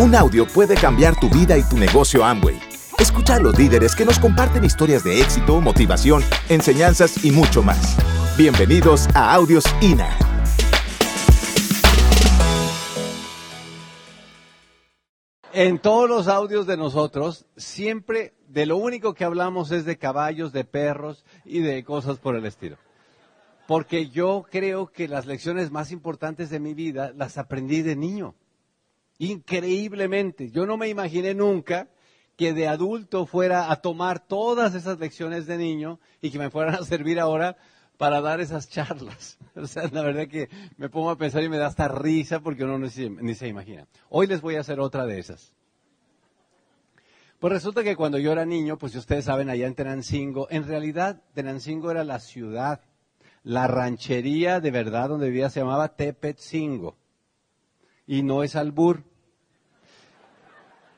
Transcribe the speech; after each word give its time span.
Un 0.00 0.14
audio 0.14 0.46
puede 0.46 0.76
cambiar 0.76 1.18
tu 1.18 1.28
vida 1.28 1.58
y 1.58 1.62
tu 1.64 1.76
negocio 1.76 2.24
Amway. 2.24 2.56
Escucha 3.00 3.34
a 3.34 3.40
los 3.40 3.58
líderes 3.58 3.96
que 3.96 4.04
nos 4.04 4.20
comparten 4.20 4.62
historias 4.62 5.02
de 5.02 5.20
éxito, 5.20 5.60
motivación, 5.60 6.22
enseñanzas 6.48 7.24
y 7.24 7.32
mucho 7.32 7.64
más. 7.64 7.96
Bienvenidos 8.36 9.08
a 9.16 9.34
Audios 9.34 9.64
INA. 9.80 10.16
En 15.52 15.80
todos 15.80 16.08
los 16.08 16.28
audios 16.28 16.68
de 16.68 16.76
nosotros, 16.76 17.46
siempre 17.56 18.34
de 18.46 18.66
lo 18.66 18.76
único 18.76 19.14
que 19.14 19.24
hablamos 19.24 19.72
es 19.72 19.84
de 19.84 19.98
caballos, 19.98 20.52
de 20.52 20.62
perros 20.62 21.24
y 21.44 21.58
de 21.58 21.82
cosas 21.82 22.18
por 22.18 22.36
el 22.36 22.46
estilo. 22.46 22.76
Porque 23.66 24.10
yo 24.10 24.46
creo 24.48 24.86
que 24.86 25.08
las 25.08 25.26
lecciones 25.26 25.72
más 25.72 25.90
importantes 25.90 26.50
de 26.50 26.60
mi 26.60 26.72
vida 26.72 27.12
las 27.16 27.36
aprendí 27.36 27.82
de 27.82 27.96
niño. 27.96 28.36
Increíblemente. 29.18 30.50
Yo 30.50 30.66
no 30.66 30.76
me 30.76 30.88
imaginé 30.88 31.34
nunca 31.34 31.88
que 32.36 32.52
de 32.52 32.68
adulto 32.68 33.26
fuera 33.26 33.70
a 33.70 33.76
tomar 33.76 34.20
todas 34.20 34.74
esas 34.74 34.98
lecciones 35.00 35.46
de 35.46 35.58
niño 35.58 35.98
y 36.22 36.30
que 36.30 36.38
me 36.38 36.50
fueran 36.50 36.76
a 36.76 36.84
servir 36.84 37.18
ahora 37.18 37.56
para 37.96 38.20
dar 38.20 38.40
esas 38.40 38.68
charlas. 38.68 39.38
O 39.56 39.66
sea, 39.66 39.88
la 39.90 40.02
verdad 40.02 40.28
que 40.28 40.48
me 40.76 40.88
pongo 40.88 41.10
a 41.10 41.18
pensar 41.18 41.42
y 41.42 41.48
me 41.48 41.58
da 41.58 41.66
hasta 41.66 41.88
risa 41.88 42.38
porque 42.38 42.62
uno 42.62 42.78
ni 42.78 42.90
se, 42.90 43.10
ni 43.10 43.34
se 43.34 43.48
imagina. 43.48 43.88
Hoy 44.08 44.28
les 44.28 44.40
voy 44.40 44.54
a 44.54 44.60
hacer 44.60 44.78
otra 44.78 45.04
de 45.04 45.18
esas. 45.18 45.52
Pues 47.40 47.52
resulta 47.52 47.82
que 47.82 47.96
cuando 47.96 48.18
yo 48.18 48.30
era 48.30 48.44
niño, 48.44 48.78
pues 48.78 48.94
ustedes 48.94 49.24
saben, 49.24 49.50
allá 49.50 49.66
en 49.66 49.74
Tenancingo, 49.74 50.46
en 50.50 50.64
realidad 50.64 51.22
Tenancingo 51.34 51.90
era 51.90 52.04
la 52.04 52.20
ciudad, 52.20 52.82
la 53.42 53.66
ranchería 53.66 54.60
de 54.60 54.70
verdad 54.70 55.08
donde 55.08 55.26
vivía 55.26 55.50
se 55.50 55.58
llamaba 55.58 55.96
Tepetzingo. 55.96 56.96
Y 58.08 58.24
no 58.24 58.42
es 58.42 58.56
albur. 58.56 59.04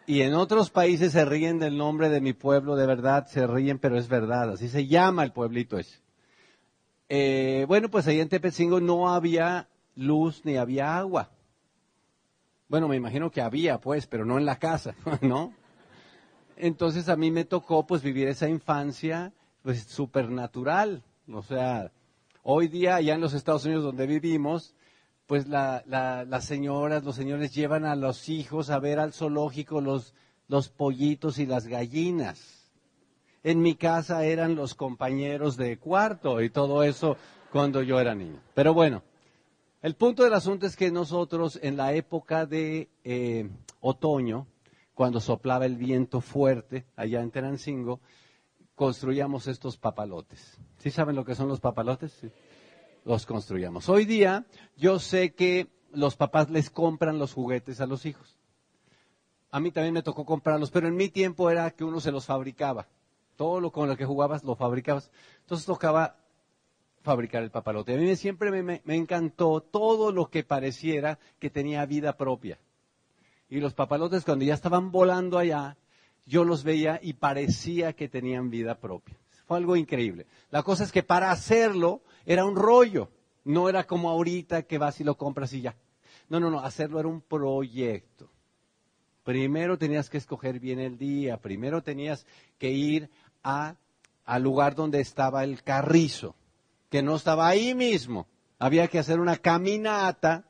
Y 0.07 0.23
en 0.23 0.33
otros 0.35 0.71
países 0.71 1.13
se 1.13 1.25
ríen 1.27 1.59
del 1.59 1.77
nombre 1.77 2.09
de 2.09 2.23
mi 2.23 2.33
pueblo, 2.33 2.77
de 2.77 2.87
verdad, 2.87 3.27
se 3.27 3.47
ríen, 3.47 3.79
pero 3.79 3.99
es 3.99 4.09
verdad, 4.09 4.51
así 4.51 4.69
se 4.69 4.87
llama 4.87 5.23
el 5.23 5.33
pueblito 5.33 5.79
ese. 5.79 6.01
Eh, 7.09 7.65
bueno, 7.69 7.91
pues 7.91 8.07
ahí 8.07 8.21
en 8.21 8.29
Tepetzingo 8.29 8.81
no 8.81 9.13
había 9.13 9.69
luz 9.97 10.43
ni 10.45 10.57
había 10.57 10.97
agua. 10.97 11.31
Bueno, 12.69 12.87
me 12.87 12.97
imagino 12.97 13.31
que 13.31 13.41
había, 13.41 13.81
pues, 13.81 14.07
pero 14.07 14.25
no 14.25 14.39
en 14.39 14.47
la 14.47 14.61
casa, 14.61 14.95
¿no? 15.21 15.53
Entonces 16.57 17.09
a 17.09 17.17
mí 17.17 17.33
me 17.33 17.45
tocó, 17.45 17.87
pues, 17.87 18.03
vivir 18.03 18.29
esa 18.29 18.49
infancia, 18.49 19.33
pues, 19.63 19.83
supernatural. 19.83 21.03
O 21.33 21.43
sea, 21.43 21.91
hoy 22.45 22.69
día, 22.69 22.97
allá 22.97 23.15
en 23.15 23.21
los 23.21 23.35
Estados 23.35 23.65
Unidos 23.65 23.83
donde 23.83 24.07
vivimos, 24.07 24.75
pues 25.31 25.47
la, 25.47 25.85
las 25.87 26.45
señoras, 26.45 27.05
los 27.05 27.15
señores 27.15 27.55
llevan 27.55 27.85
a 27.85 27.95
los 27.95 28.29
hijos 28.29 28.69
a 28.69 28.81
ver 28.81 28.99
al 28.99 29.13
zoológico 29.13 29.81
los, 29.81 30.13
los 30.49 30.71
pollitos 30.71 31.39
y 31.39 31.47
las 31.47 31.69
gallinas. 31.69 32.69
En 33.45 33.63
mi 33.63 33.77
casa 33.77 34.25
eran 34.25 34.57
los 34.57 34.75
compañeros 34.75 35.57
de 35.57 35.79
cuarto 35.79 36.43
y 36.43 36.51
todo 36.51 36.83
eso 36.83 37.17
cuando 37.53 37.81
yo 37.81 38.01
era 38.01 38.13
niño. 38.13 38.41
Pero 38.55 38.75
bueno, 38.75 39.05
el 39.83 39.95
punto 39.95 40.25
del 40.25 40.35
asunto 40.35 40.67
es 40.67 40.75
que 40.75 40.91
nosotros 40.91 41.61
en 41.63 41.77
la 41.77 41.93
época 41.93 42.45
de 42.45 42.89
eh, 43.05 43.49
otoño, 43.79 44.49
cuando 44.95 45.21
soplaba 45.21 45.65
el 45.65 45.77
viento 45.77 46.21
fuerte 46.21 46.87
allá 46.97 47.21
en 47.21 47.31
Tenancingo, 47.31 48.01
construíamos 48.75 49.47
estos 49.47 49.77
papalotes. 49.77 50.59
¿Sí 50.79 50.91
saben 50.91 51.15
lo 51.15 51.25
que 51.25 51.37
son 51.37 51.47
los 51.47 51.61
papalotes? 51.61 52.11
Sí 52.21 52.33
los 53.05 53.27
construyamos. 53.27 53.89
Hoy 53.89 54.05
día 54.05 54.47
yo 54.77 54.99
sé 54.99 55.35
que 55.35 55.69
los 55.93 56.17
papás 56.17 56.51
les 56.51 56.71
compran 56.71 57.19
los 57.19 57.33
juguetes 57.33 57.81
a 57.81 57.87
los 57.87 58.07
hijos. 58.07 58.39
A 59.51 59.59
mí 59.61 59.73
también 59.73 59.95
me 59.95 60.03
tocó 60.03 60.25
comprarlos, 60.25 60.71
pero 60.71 60.87
en 60.87 60.97
mi 60.97 61.09
tiempo 61.09 61.51
era 61.51 61.71
que 61.73 61.85
uno 61.85 62.01
se 62.01 62.13
los 62.13 62.27
fabricaba. 62.27 62.87
Todo 63.37 63.61
lo 63.61 63.73
con 63.73 63.89
lo 63.89 63.97
que 63.97 64.05
jugabas 64.05 64.45
lo 64.45 64.55
fabricabas. 64.55 65.11
Entonces 65.41 65.67
tocaba 65.67 66.17
fabricar 67.03 67.43
el 67.43 67.51
papalote. 67.51 67.95
A 67.95 67.97
mí 67.97 68.15
siempre 68.17 68.51
me, 68.51 68.83
me 68.85 68.97
encantó 68.97 69.61
todo 69.61 70.13
lo 70.13 70.31
que 70.31 70.45
pareciera 70.45 71.19
que 71.39 71.51
tenía 71.51 71.87
vida 71.87 72.17
propia. 72.17 72.59
Y 73.49 73.59
los 73.59 73.75
papalotes 73.75 74.25
cuando 74.25 74.45
ya 74.45 74.55
estaban 74.55 74.93
volando 74.93 75.39
allá, 75.39 75.77
yo 76.27 76.45
los 76.45 76.63
veía 76.63 77.01
y 77.03 77.15
parecía 77.15 77.95
que 77.95 78.09
tenían 78.09 78.51
vida 78.51 78.77
propia. 78.79 79.17
Fue 79.47 79.57
algo 79.57 79.75
increíble. 79.75 80.27
La 80.51 80.63
cosa 80.63 80.85
es 80.85 80.93
que 80.93 81.03
para 81.03 81.33
hacerlo 81.33 82.03
era 82.27 82.45
un 82.45 82.57
rollo. 82.57 83.11
No 83.45 83.69
era 83.69 83.85
como 83.85 84.11
ahorita 84.11 84.63
que 84.63 84.79
vas 84.79 85.01
y 85.01 85.05
lo 85.05 85.17
compras 85.17 85.53
y 85.53 85.63
ya. 85.63 85.75
No, 86.29 86.39
no, 86.41 86.51
no, 86.51 86.61
hacerlo 86.61 87.01
era 87.01 87.09
un 87.09 87.21
proyecto. 87.21 88.31
Primero 89.25 89.79
tenías 89.79 90.09
que 90.09 90.19
escoger 90.19 90.61
bien 90.61 90.79
el 90.79 90.97
día, 90.97 91.37
primero 91.37 91.83
tenías 91.83 92.27
que 92.59 92.71
ir 92.71 93.11
a, 93.43 93.77
al 94.25 94.43
lugar 94.43 94.75
donde 94.75 95.01
estaba 95.01 95.45
el 95.45 95.63
carrizo, 95.63 96.35
que 96.89 97.03
no 97.03 97.17
estaba 97.17 97.49
ahí 97.49 97.75
mismo. 97.75 98.27
Había 98.59 98.89
que 98.89 98.99
hacer 98.99 99.21
una 99.21 99.37
caminata, 99.37 100.45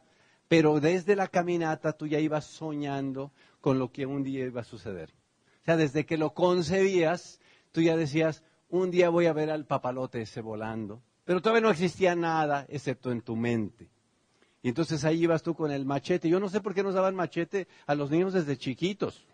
pero 0.48 0.80
desde 0.80 1.16
la 1.16 1.28
caminata 1.28 1.92
tú 1.92 2.06
ya 2.06 2.18
ibas 2.20 2.44
soñando 2.44 3.32
con 3.60 3.78
lo 3.78 3.92
que 3.92 4.06
un 4.06 4.22
día 4.22 4.46
iba 4.46 4.62
a 4.62 4.64
suceder. 4.64 5.10
O 5.62 5.64
sea, 5.64 5.76
desde 5.76 6.06
que 6.06 6.16
lo 6.16 6.32
concebías, 6.32 7.40
tú 7.72 7.82
ya 7.82 7.96
decías, 7.96 8.42
un 8.68 8.90
día 8.90 9.10
voy 9.10 9.26
a 9.26 9.32
ver 9.32 9.50
al 9.50 9.66
papalote 9.66 10.22
ese 10.22 10.40
volando, 10.40 11.02
pero 11.30 11.40
todavía 11.40 11.60
no 11.60 11.70
existía 11.70 12.16
nada 12.16 12.66
excepto 12.68 13.12
en 13.12 13.20
tu 13.20 13.36
mente. 13.36 13.88
Y 14.64 14.68
entonces 14.68 15.04
ahí 15.04 15.22
ibas 15.22 15.44
tú 15.44 15.54
con 15.54 15.70
el 15.70 15.84
machete. 15.84 16.28
Yo 16.28 16.40
no 16.40 16.48
sé 16.48 16.60
por 16.60 16.74
qué 16.74 16.82
nos 16.82 16.94
daban 16.94 17.14
machete 17.14 17.68
a 17.86 17.94
los 17.94 18.10
niños 18.10 18.32
desde 18.32 18.58
chiquitos. 18.58 19.24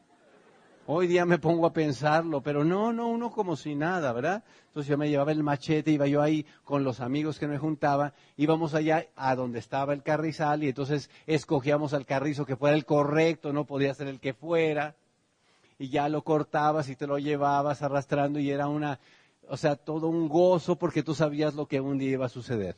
Hoy 0.84 1.07
día 1.07 1.25
me 1.25 1.39
pongo 1.39 1.65
a 1.65 1.73
pensarlo, 1.73 2.43
pero 2.43 2.65
no, 2.65 2.93
no, 2.93 3.09
uno 3.09 3.31
como 3.31 3.57
si 3.57 3.75
nada, 3.75 4.12
¿verdad? 4.12 4.45
Entonces 4.67 4.91
yo 4.91 4.99
me 4.99 5.09
llevaba 5.09 5.33
el 5.33 5.43
machete, 5.43 5.91
iba 5.91 6.07
yo 6.07 6.21
ahí 6.21 6.45
con 6.65 6.84
los 6.84 7.01
amigos 7.01 7.39
que 7.39 7.49
me 7.49 7.57
juntaba, 7.57 8.13
íbamos 8.37 8.75
allá 8.75 9.07
a 9.17 9.34
donde 9.34 9.59
estaba 9.59 9.95
el 9.95 10.03
carrizal 10.03 10.65
y 10.65 10.69
entonces 10.69 11.09
escogíamos 11.27 11.95
al 11.95 12.05
carrizo 12.05 12.45
que 12.45 12.57
fuera 12.57 12.77
el 12.77 12.84
correcto, 12.84 13.55
no 13.55 13.65
podía 13.65 13.95
ser 13.95 14.09
el 14.09 14.21
que 14.21 14.34
fuera, 14.34 14.97
y 15.78 15.89
ya 15.89 16.11
lo 16.11 16.23
cortabas 16.25 16.91
y 16.91 16.97
te 16.97 17.07
lo 17.07 17.19
llevabas 17.19 17.81
arrastrando 17.81 18.39
y 18.39 18.51
era 18.51 18.69
una, 18.69 19.01
o 19.49 19.57
sea, 19.57 19.77
todo 19.77 20.09
un 20.09 20.29
gozo 20.29 20.77
porque 20.77 21.03
tú 21.03 21.15
sabías 21.15 21.55
lo 21.55 21.67
que 21.67 21.81
un 21.81 21.99
día 21.99 22.12
iba 22.12 22.27
a 22.27 22.31
suceder. 22.31 22.77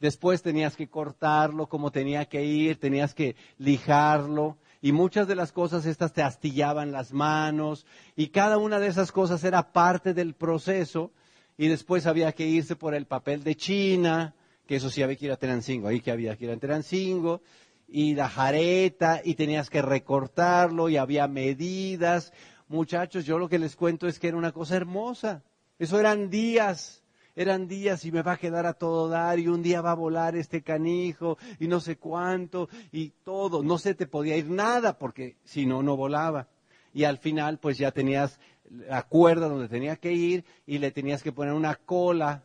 Después 0.00 0.42
tenías 0.42 0.76
que 0.76 0.88
cortarlo 0.88 1.68
como 1.68 1.90
tenía 1.90 2.24
que 2.24 2.44
ir, 2.44 2.78
tenías 2.78 3.14
que 3.14 3.36
lijarlo 3.58 4.56
y 4.80 4.92
muchas 4.92 5.28
de 5.28 5.34
las 5.34 5.52
cosas 5.52 5.84
estas 5.84 6.12
te 6.14 6.22
astillaban 6.22 6.90
las 6.90 7.12
manos 7.12 7.86
y 8.16 8.28
cada 8.28 8.56
una 8.56 8.80
de 8.80 8.86
esas 8.86 9.12
cosas 9.12 9.44
era 9.44 9.72
parte 9.72 10.14
del 10.14 10.34
proceso 10.34 11.12
y 11.58 11.68
después 11.68 12.06
había 12.06 12.32
que 12.32 12.46
irse 12.46 12.76
por 12.76 12.94
el 12.94 13.06
papel 13.06 13.44
de 13.44 13.56
China, 13.56 14.34
que 14.66 14.76
eso 14.76 14.88
sí 14.88 15.02
había 15.02 15.16
que 15.16 15.26
ir 15.26 15.32
a 15.32 15.36
Tenancingo, 15.36 15.88
ahí 15.88 16.00
que 16.00 16.10
había 16.10 16.34
que 16.36 16.46
ir 16.46 16.50
a 16.50 16.56
Tenancingo 16.56 17.42
y 17.86 18.14
la 18.14 18.30
jareta 18.30 19.20
y 19.22 19.34
tenías 19.34 19.68
que 19.68 19.82
recortarlo 19.82 20.88
y 20.88 20.96
había 20.96 21.28
medidas. 21.28 22.32
Muchachos, 22.68 23.26
yo 23.26 23.38
lo 23.38 23.48
que 23.50 23.58
les 23.58 23.76
cuento 23.76 24.06
es 24.06 24.18
que 24.18 24.28
era 24.28 24.38
una 24.38 24.52
cosa 24.52 24.76
hermosa. 24.76 25.42
Eso 25.80 25.98
eran 25.98 26.28
días, 26.28 27.02
eran 27.34 27.66
días 27.66 28.04
y 28.04 28.12
me 28.12 28.20
va 28.20 28.32
a 28.32 28.36
quedar 28.36 28.66
a 28.66 28.74
todo 28.74 29.08
dar 29.08 29.38
y 29.38 29.48
un 29.48 29.62
día 29.62 29.80
va 29.80 29.92
a 29.92 29.94
volar 29.94 30.36
este 30.36 30.60
canijo 30.60 31.38
y 31.58 31.68
no 31.68 31.80
sé 31.80 31.96
cuánto 31.96 32.68
y 32.92 33.08
todo. 33.24 33.62
No 33.62 33.78
se 33.78 33.94
te 33.94 34.06
podía 34.06 34.36
ir 34.36 34.50
nada 34.50 34.98
porque 34.98 35.38
si 35.42 35.64
no, 35.64 35.82
no 35.82 35.96
volaba. 35.96 36.48
Y 36.92 37.04
al 37.04 37.16
final 37.16 37.56
pues 37.56 37.78
ya 37.78 37.92
tenías 37.92 38.38
la 38.68 39.04
cuerda 39.04 39.48
donde 39.48 39.70
tenía 39.70 39.96
que 39.96 40.12
ir 40.12 40.44
y 40.66 40.76
le 40.80 40.90
tenías 40.90 41.22
que 41.22 41.32
poner 41.32 41.54
una 41.54 41.76
cola, 41.76 42.44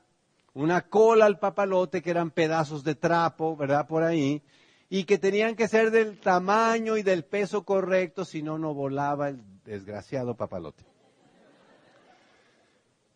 una 0.54 0.88
cola 0.88 1.26
al 1.26 1.38
papalote 1.38 2.02
que 2.02 2.12
eran 2.12 2.32
pedazos 2.32 2.86
de 2.86 2.96
trapo, 2.96 3.58
¿verdad? 3.58 3.86
Por 3.86 4.04
ahí. 4.04 4.42
Y 4.90 5.04
que 5.04 5.18
tenían 5.18 5.58
que 5.58 5.68
ser 5.68 5.92
del 5.92 6.22
tamaño 6.22 6.96
y 6.96 7.04
del 7.04 7.26
peso 7.26 7.66
correcto, 7.66 8.24
si 8.24 8.42
no, 8.42 8.58
no 8.58 8.74
volaba 8.74 9.28
el 9.28 9.42
desgraciado 9.66 10.38
papalote. 10.38 10.95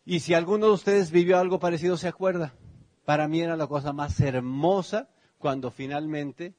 Y 0.04 0.20
si 0.20 0.34
alguno 0.34 0.66
de 0.66 0.72
ustedes 0.72 1.10
vivió 1.10 1.38
algo 1.38 1.58
parecido, 1.58 1.96
se 1.96 2.08
acuerda. 2.08 2.52
Para 3.04 3.28
mí 3.28 3.40
era 3.40 3.56
la 3.56 3.66
cosa 3.66 3.92
más 3.92 4.18
hermosa 4.20 5.08
cuando 5.38 5.70
finalmente 5.70 6.54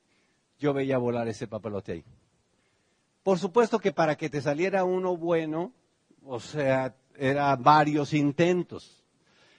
yo 0.60 0.74
veía 0.74 0.98
volar 0.98 1.28
ese 1.28 1.48
papalote 1.48 1.92
ahí. 1.94 2.06
Por 3.24 3.40
supuesto 3.40 3.80
que 3.80 3.92
para 3.92 4.16
que 4.16 4.30
te 4.30 4.42
saliera 4.42 4.84
uno 4.84 5.16
bueno, 5.16 5.74
o 6.26 6.40
sea, 6.40 6.96
era 7.18 7.56
varios 7.56 8.14
intentos. 8.14 9.04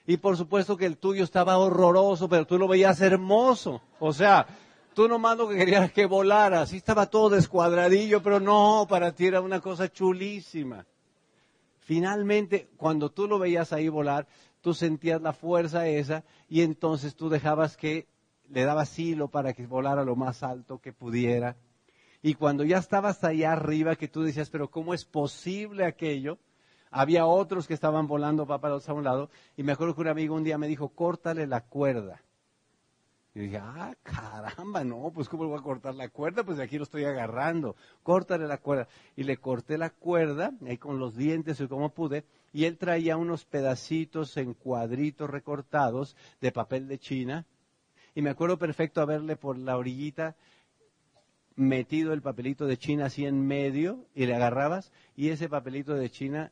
Y 0.05 0.17
por 0.17 0.35
supuesto 0.35 0.75
que 0.75 0.85
el 0.85 0.97
tuyo 0.97 1.23
estaba 1.23 1.57
horroroso, 1.57 2.27
pero 2.27 2.45
tú 2.45 2.57
lo 2.57 2.67
veías 2.67 2.99
hermoso. 2.99 3.81
O 3.99 4.11
sea, 4.11 4.45
tú 4.93 5.07
nomás 5.07 5.37
lo 5.37 5.47
que 5.47 5.55
querías 5.55 5.91
que 5.91 6.05
volara. 6.05 6.61
Así 6.61 6.77
estaba 6.77 7.05
todo 7.05 7.29
descuadradillo, 7.29 8.21
pero 8.21 8.39
no, 8.39 8.85
para 8.89 9.13
ti 9.13 9.27
era 9.27 9.39
una 9.39 9.61
cosa 9.61 9.89
chulísima. 9.89 10.85
Finalmente, 11.85 12.69
cuando 12.77 13.11
tú 13.11 13.27
lo 13.27 13.39
veías 13.39 13.73
ahí 13.73 13.89
volar, 13.89 14.25
tú 14.61 14.73
sentías 14.73 15.21
la 15.21 15.33
fuerza 15.33 15.87
esa 15.87 16.23
y 16.47 16.61
entonces 16.61 17.15
tú 17.15 17.29
dejabas 17.29 17.75
que 17.75 18.07
le 18.49 18.63
dabas 18.63 18.97
hilo 18.97 19.27
para 19.27 19.53
que 19.53 19.67
volara 19.67 20.05
lo 20.05 20.15
más 20.15 20.43
alto 20.43 20.79
que 20.79 20.93
pudiera. 20.93 21.57
Y 22.21 22.35
cuando 22.35 22.63
ya 22.63 22.77
estabas 22.77 23.21
allá 23.25 23.51
arriba, 23.51 23.97
que 23.97 24.07
tú 24.07 24.23
decías, 24.23 24.49
pero 24.49 24.69
¿cómo 24.71 24.93
es 24.93 25.03
posible 25.03 25.83
aquello? 25.85 26.37
Había 26.89 27.25
otros 27.25 27.67
que 27.67 27.73
estaban 27.73 28.07
volando 28.07 28.47
papalotes 28.47 28.87
a 28.87 28.93
un 28.93 29.03
lado. 29.03 29.29
Y 29.57 29.63
me 29.63 29.73
acuerdo 29.73 29.95
que 29.95 30.01
un 30.01 30.07
amigo 30.07 30.35
un 30.35 30.43
día 30.45 30.57
me 30.57 30.69
dijo, 30.69 30.87
córtale 30.89 31.47
la 31.47 31.61
cuerda. 31.61 32.21
Y 33.35 33.39
dije, 33.39 33.57
ah, 33.57 33.95
caramba, 34.03 34.83
no, 34.83 35.11
pues 35.11 35.27
¿cómo 35.27 35.47
voy 35.47 35.57
a 35.57 35.63
cortar 35.63 35.95
la 35.95 36.09
cuerda? 36.09 36.43
Pues 36.43 36.57
de 36.57 36.63
aquí 36.63 36.77
lo 36.77 36.83
estoy 36.83 37.05
agarrando. 37.05 37.75
Córtale 38.03 38.45
la 38.47 38.59
cuerda. 38.59 38.87
Y 39.15 39.23
le 39.23 39.37
corté 39.37 39.77
la 39.77 39.89
cuerda, 39.89 40.51
ahí 40.67 40.77
con 40.77 40.99
los 40.99 41.15
dientes 41.15 41.59
y 41.59 41.67
como 41.67 41.89
pude, 41.89 42.25
y 42.51 42.65
él 42.65 42.77
traía 42.77 43.17
unos 43.17 43.45
pedacitos 43.45 44.37
en 44.37 44.53
cuadritos 44.53 45.29
recortados 45.29 46.15
de 46.41 46.51
papel 46.51 46.87
de 46.87 46.99
China. 46.99 47.45
Y 48.13 48.21
me 48.21 48.29
acuerdo 48.29 48.59
perfecto 48.59 49.01
haberle 49.01 49.35
por 49.35 49.57
la 49.57 49.77
orillita 49.77 50.35
metido 51.55 52.13
el 52.13 52.21
papelito 52.21 52.65
de 52.67 52.77
China 52.77 53.05
así 53.05 53.25
en 53.25 53.45
medio 53.45 54.05
y 54.15 54.25
le 54.25 54.35
agarrabas 54.35 54.91
y 55.15 55.29
ese 55.29 55.49
papelito 55.49 55.93
de 55.93 56.09
China 56.09 56.51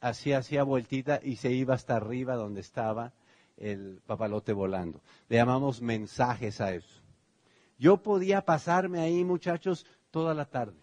hacía, 0.00 0.38
hacía 0.38 0.64
vueltita 0.64 1.20
y 1.22 1.36
se 1.36 1.52
iba 1.52 1.74
hasta 1.74 1.96
arriba 1.96 2.34
donde 2.34 2.60
estaba 2.60 3.12
el 3.56 4.00
papalote 4.06 4.52
volando. 4.52 5.00
Le 5.28 5.36
llamamos 5.36 5.80
mensajes 5.80 6.60
a 6.60 6.74
eso. 6.74 7.02
Yo 7.78 7.98
podía 7.98 8.44
pasarme 8.44 9.00
ahí, 9.00 9.24
muchachos, 9.24 9.86
toda 10.10 10.34
la 10.34 10.44
tarde. 10.44 10.78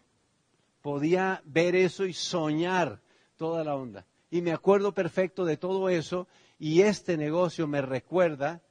Podía 0.81 1.41
ver 1.45 1.75
eso 1.75 2.05
y 2.05 2.13
soñar 2.13 3.01
toda 3.37 3.63
la 3.63 3.75
onda. 3.75 4.05
Y 4.29 4.41
me 4.41 4.51
acuerdo 4.51 4.93
perfecto 4.93 5.45
de 5.45 5.57
todo 5.57 5.89
eso 5.89 6.27
y 6.57 6.81
este 6.81 7.17
negocio 7.17 7.67
me 7.67 7.81
recuerda 7.81 8.61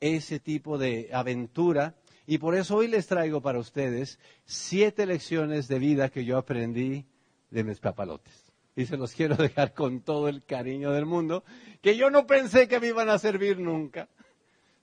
ese 0.00 0.40
tipo 0.40 0.78
de 0.78 1.10
aventura. 1.12 1.94
Y 2.26 2.38
por 2.38 2.54
eso 2.54 2.76
hoy 2.76 2.88
les 2.88 3.06
traigo 3.06 3.40
para 3.40 3.58
ustedes 3.58 4.18
siete 4.44 5.06
lecciones 5.06 5.68
de 5.68 5.78
vida 5.78 6.08
que 6.08 6.24
yo 6.24 6.38
aprendí 6.38 7.06
de 7.50 7.64
mis 7.64 7.78
papalotes 7.78 8.41
y 8.74 8.86
se 8.86 8.96
los 8.96 9.12
quiero 9.12 9.36
dejar 9.36 9.74
con 9.74 10.00
todo 10.00 10.28
el 10.28 10.44
cariño 10.44 10.92
del 10.92 11.06
mundo, 11.06 11.44
que 11.80 11.96
yo 11.96 12.10
no 12.10 12.26
pensé 12.26 12.68
que 12.68 12.80
me 12.80 12.88
iban 12.88 13.08
a 13.08 13.18
servir 13.18 13.58
nunca, 13.58 14.08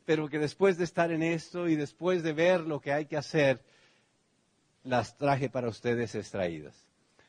pero 0.06 0.30
que 0.30 0.40
después 0.40 0.78
de 0.78 0.84
estar 0.84 1.12
en 1.12 1.24
esto 1.24 1.68
y 1.68 1.76
después 1.76 2.24
de 2.24 2.34
ver 2.34 2.62
lo 2.62 2.80
que 2.80 2.92
hay 2.92 3.06
que 3.06 3.18
hacer, 3.18 3.64
las 4.84 5.18
traje 5.18 5.50
para 5.50 5.70
ustedes 5.70 6.16
extraídas. 6.16 6.76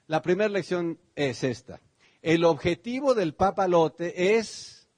La 0.07 0.23
primera 0.23 0.49
lección 0.49 0.99
es 1.15 1.45
esta. 1.45 1.81
El 2.23 2.45
objetivo 2.45 3.15
del 3.15 3.35
papalote 3.35 4.37
es 4.37 4.89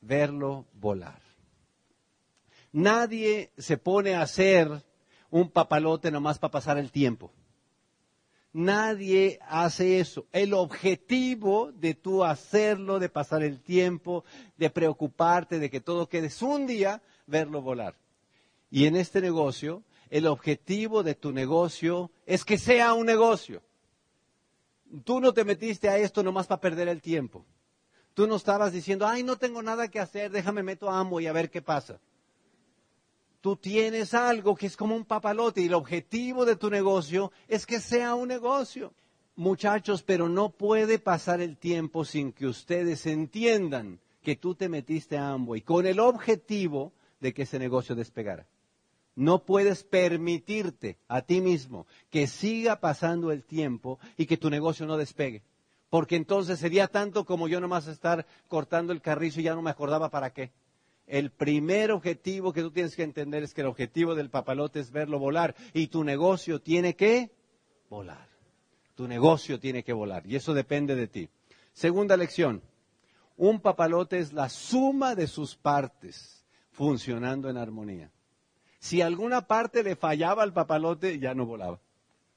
verlo 0.00 0.66
volar. 0.74 1.20
Nadie 2.72 3.52
se 3.58 3.76
pone 3.76 4.14
a 4.14 4.22
hacer 4.22 4.82
un 5.30 5.50
papalote 5.50 6.10
nomás 6.10 6.38
para 6.38 6.50
pasar 6.50 6.78
el 6.78 6.90
tiempo. 6.90 7.32
Nadie 8.52 9.38
hace 9.48 9.98
eso. 9.98 10.26
El 10.30 10.52
objetivo 10.52 11.72
de 11.72 11.94
tú 11.94 12.22
hacerlo, 12.22 12.98
de 12.98 13.08
pasar 13.08 13.42
el 13.42 13.60
tiempo, 13.60 14.24
de 14.58 14.68
preocuparte 14.68 15.58
de 15.58 15.70
que 15.70 15.80
todo 15.80 16.08
quede, 16.08 16.26
es 16.26 16.42
un 16.42 16.66
día 16.66 17.02
verlo 17.26 17.62
volar. 17.62 17.94
Y 18.70 18.86
en 18.86 18.96
este 18.96 19.20
negocio, 19.20 19.82
el 20.10 20.26
objetivo 20.26 21.02
de 21.02 21.14
tu 21.14 21.32
negocio 21.32 22.10
es 22.26 22.44
que 22.44 22.58
sea 22.58 22.92
un 22.92 23.06
negocio. 23.06 23.62
Tú 25.04 25.20
no 25.20 25.32
te 25.32 25.44
metiste 25.44 25.88
a 25.88 25.96
esto 25.96 26.22
nomás 26.22 26.46
para 26.46 26.60
perder 26.60 26.88
el 26.88 27.00
tiempo. 27.00 27.46
Tú 28.12 28.26
no 28.26 28.36
estabas 28.36 28.74
diciendo, 28.74 29.06
ay, 29.06 29.22
no 29.22 29.36
tengo 29.36 29.62
nada 29.62 29.88
que 29.88 29.98
hacer, 29.98 30.30
déjame 30.30 30.62
meto 30.62 30.90
a 30.90 31.00
Amo 31.00 31.20
y 31.20 31.26
a 31.26 31.32
ver 31.32 31.50
qué 31.50 31.62
pasa 31.62 31.98
tú 33.42 33.56
tienes 33.56 34.14
algo 34.14 34.54
que 34.54 34.66
es 34.66 34.76
como 34.76 34.96
un 34.96 35.04
papalote 35.04 35.60
y 35.60 35.66
el 35.66 35.74
objetivo 35.74 36.46
de 36.46 36.56
tu 36.56 36.70
negocio 36.70 37.32
es 37.48 37.66
que 37.66 37.80
sea 37.80 38.14
un 38.14 38.28
negocio. 38.28 38.94
Muchachos, 39.34 40.02
pero 40.02 40.28
no 40.28 40.50
puede 40.50 40.98
pasar 40.98 41.40
el 41.40 41.58
tiempo 41.58 42.04
sin 42.04 42.32
que 42.32 42.46
ustedes 42.46 43.04
entiendan 43.04 43.98
que 44.22 44.36
tú 44.36 44.54
te 44.54 44.68
metiste 44.68 45.18
a 45.18 45.36
y 45.56 45.60
con 45.62 45.86
el 45.86 45.98
objetivo 45.98 46.92
de 47.20 47.34
que 47.34 47.42
ese 47.42 47.58
negocio 47.58 47.96
despegara. 47.96 48.46
No 49.16 49.44
puedes 49.44 49.82
permitirte 49.82 50.96
a 51.08 51.22
ti 51.22 51.40
mismo 51.40 51.86
que 52.10 52.28
siga 52.28 52.80
pasando 52.80 53.32
el 53.32 53.42
tiempo 53.42 53.98
y 54.16 54.26
que 54.26 54.36
tu 54.36 54.50
negocio 54.50 54.86
no 54.86 54.96
despegue. 54.96 55.42
Porque 55.90 56.16
entonces 56.16 56.60
sería 56.60 56.86
tanto 56.86 57.24
como 57.24 57.48
yo 57.48 57.60
nomás 57.60 57.88
estar 57.88 58.24
cortando 58.48 58.92
el 58.92 59.02
carrizo 59.02 59.40
y 59.40 59.42
ya 59.42 59.54
no 59.54 59.62
me 59.62 59.70
acordaba 59.70 60.10
para 60.10 60.30
qué. 60.30 60.52
El 61.06 61.30
primer 61.30 61.90
objetivo 61.90 62.52
que 62.52 62.62
tú 62.62 62.70
tienes 62.70 62.96
que 62.96 63.02
entender 63.02 63.42
es 63.42 63.54
que 63.54 63.62
el 63.62 63.66
objetivo 63.66 64.14
del 64.14 64.30
papalote 64.30 64.80
es 64.80 64.90
verlo 64.90 65.18
volar 65.18 65.54
y 65.72 65.88
tu 65.88 66.04
negocio 66.04 66.60
tiene 66.60 66.94
que 66.94 67.32
volar. 67.90 68.28
Tu 68.94 69.08
negocio 69.08 69.58
tiene 69.58 69.82
que 69.82 69.92
volar 69.92 70.26
y 70.26 70.36
eso 70.36 70.54
depende 70.54 70.94
de 70.94 71.08
ti. 71.08 71.28
Segunda 71.72 72.16
lección. 72.16 72.62
Un 73.36 73.60
papalote 73.60 74.18
es 74.18 74.32
la 74.32 74.48
suma 74.48 75.14
de 75.14 75.26
sus 75.26 75.56
partes 75.56 76.44
funcionando 76.70 77.48
en 77.48 77.56
armonía. 77.56 78.10
Si 78.78 79.00
alguna 79.00 79.46
parte 79.46 79.82
le 79.82 79.96
fallaba 79.96 80.42
al 80.42 80.52
papalote, 80.52 81.18
ya 81.18 81.34
no 81.34 81.46
volaba. 81.46 81.80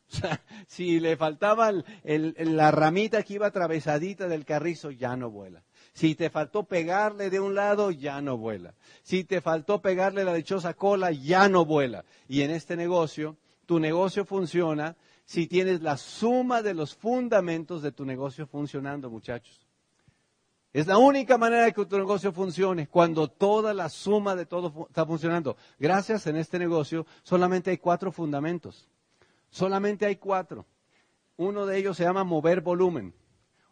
O 0.07 0.15
sea, 0.17 0.39
si 0.67 0.99
le 0.99 1.17
faltaba 1.17 1.71
la 2.03 2.71
ramita 2.71 3.23
que 3.23 3.33
iba 3.33 3.47
atravesadita 3.47 4.27
del 4.27 4.45
carrizo, 4.45 4.91
ya 4.91 5.15
no 5.15 5.31
vuela. 5.31 5.63
Si 5.95 6.13
te 6.13 6.29
faltó 6.29 6.65
pegarle 6.65 7.29
de 7.29 7.39
un 7.39 7.55
lado, 7.55 7.89
ya 7.89 8.19
no 8.19 8.37
vuela. 8.37 8.73
Si 9.01 9.23
te 9.23 9.39
faltó 9.39 9.81
pegarle 9.81 10.25
la 10.25 10.33
dichosa 10.33 10.73
cola, 10.73 11.11
ya 11.11 11.47
no 11.47 11.63
vuela. 11.63 12.03
Y 12.27 12.41
en 12.41 12.51
este 12.51 12.75
negocio, 12.75 13.37
tu 13.65 13.79
negocio 13.79 14.25
funciona 14.25 14.97
si 15.23 15.47
tienes 15.47 15.81
la 15.81 15.95
suma 15.95 16.61
de 16.61 16.73
los 16.73 16.93
fundamentos 16.93 17.81
de 17.81 17.93
tu 17.93 18.03
negocio 18.03 18.45
funcionando, 18.45 19.09
muchachos. 19.09 19.65
Es 20.73 20.85
la 20.85 20.97
única 20.97 21.37
manera 21.37 21.71
que 21.71 21.85
tu 21.85 21.97
negocio 21.97 22.33
funcione, 22.33 22.87
cuando 22.87 23.29
toda 23.29 23.73
la 23.73 23.87
suma 23.87 24.35
de 24.35 24.45
todo 24.45 24.87
está 24.89 25.05
funcionando. 25.05 25.55
Gracias 25.79 26.27
en 26.27 26.35
este 26.35 26.59
negocio 26.59 27.05
solamente 27.23 27.71
hay 27.71 27.77
cuatro 27.77 28.11
fundamentos. 28.11 28.89
Solamente 29.49 30.05
hay 30.05 30.17
cuatro. 30.17 30.65
Uno 31.37 31.65
de 31.65 31.77
ellos 31.77 31.95
se 31.95 32.03
llama 32.03 32.25
mover 32.25 32.59
volumen. 32.59 33.13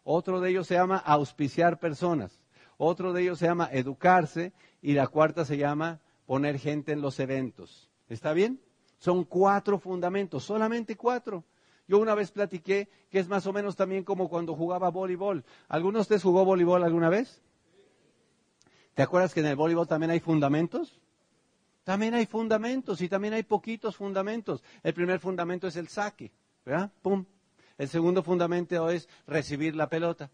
Otro 0.04 0.40
de 0.40 0.50
ellos 0.50 0.66
se 0.66 0.74
llama 0.74 0.98
auspiciar 0.98 1.80
personas. 1.80 2.44
Otro 2.76 3.12
de 3.12 3.22
ellos 3.22 3.38
se 3.38 3.46
llama 3.46 3.68
educarse. 3.72 4.52
Y 4.80 4.92
la 4.92 5.08
cuarta 5.08 5.44
se 5.44 5.56
llama 5.56 6.00
poner 6.26 6.58
gente 6.58 6.92
en 6.92 7.00
los 7.00 7.18
eventos. 7.18 7.90
¿Está 8.08 8.32
bien? 8.32 8.60
Son 8.98 9.24
cuatro 9.24 9.78
fundamentos, 9.78 10.44
solamente 10.44 10.96
cuatro. 10.96 11.44
Yo 11.86 11.98
una 11.98 12.14
vez 12.14 12.30
platiqué 12.30 12.88
que 13.10 13.18
es 13.18 13.28
más 13.28 13.46
o 13.46 13.52
menos 13.52 13.76
también 13.76 14.04
como 14.04 14.28
cuando 14.28 14.54
jugaba 14.54 14.90
voleibol. 14.90 15.44
¿Alguno 15.68 15.98
de 15.98 16.02
ustedes 16.02 16.22
jugó 16.22 16.44
voleibol 16.44 16.82
alguna 16.82 17.08
vez? 17.08 17.42
¿Te 18.94 19.02
acuerdas 19.02 19.34
que 19.34 19.40
en 19.40 19.46
el 19.46 19.56
voleibol 19.56 19.88
también 19.88 20.10
hay 20.10 20.20
fundamentos? 20.20 21.00
También 21.82 22.14
hay 22.14 22.24
fundamentos 22.24 23.00
y 23.02 23.08
también 23.08 23.34
hay 23.34 23.42
poquitos 23.42 23.96
fundamentos. 23.96 24.62
El 24.82 24.94
primer 24.94 25.20
fundamento 25.20 25.66
es 25.66 25.76
el 25.76 25.88
saque, 25.88 26.32
¿verdad? 26.64 26.90
Pum, 27.02 27.26
el 27.78 27.88
segundo 27.88 28.22
fundamento 28.22 28.88
es 28.90 29.08
recibir 29.26 29.74
la 29.74 29.88
pelota. 29.88 30.30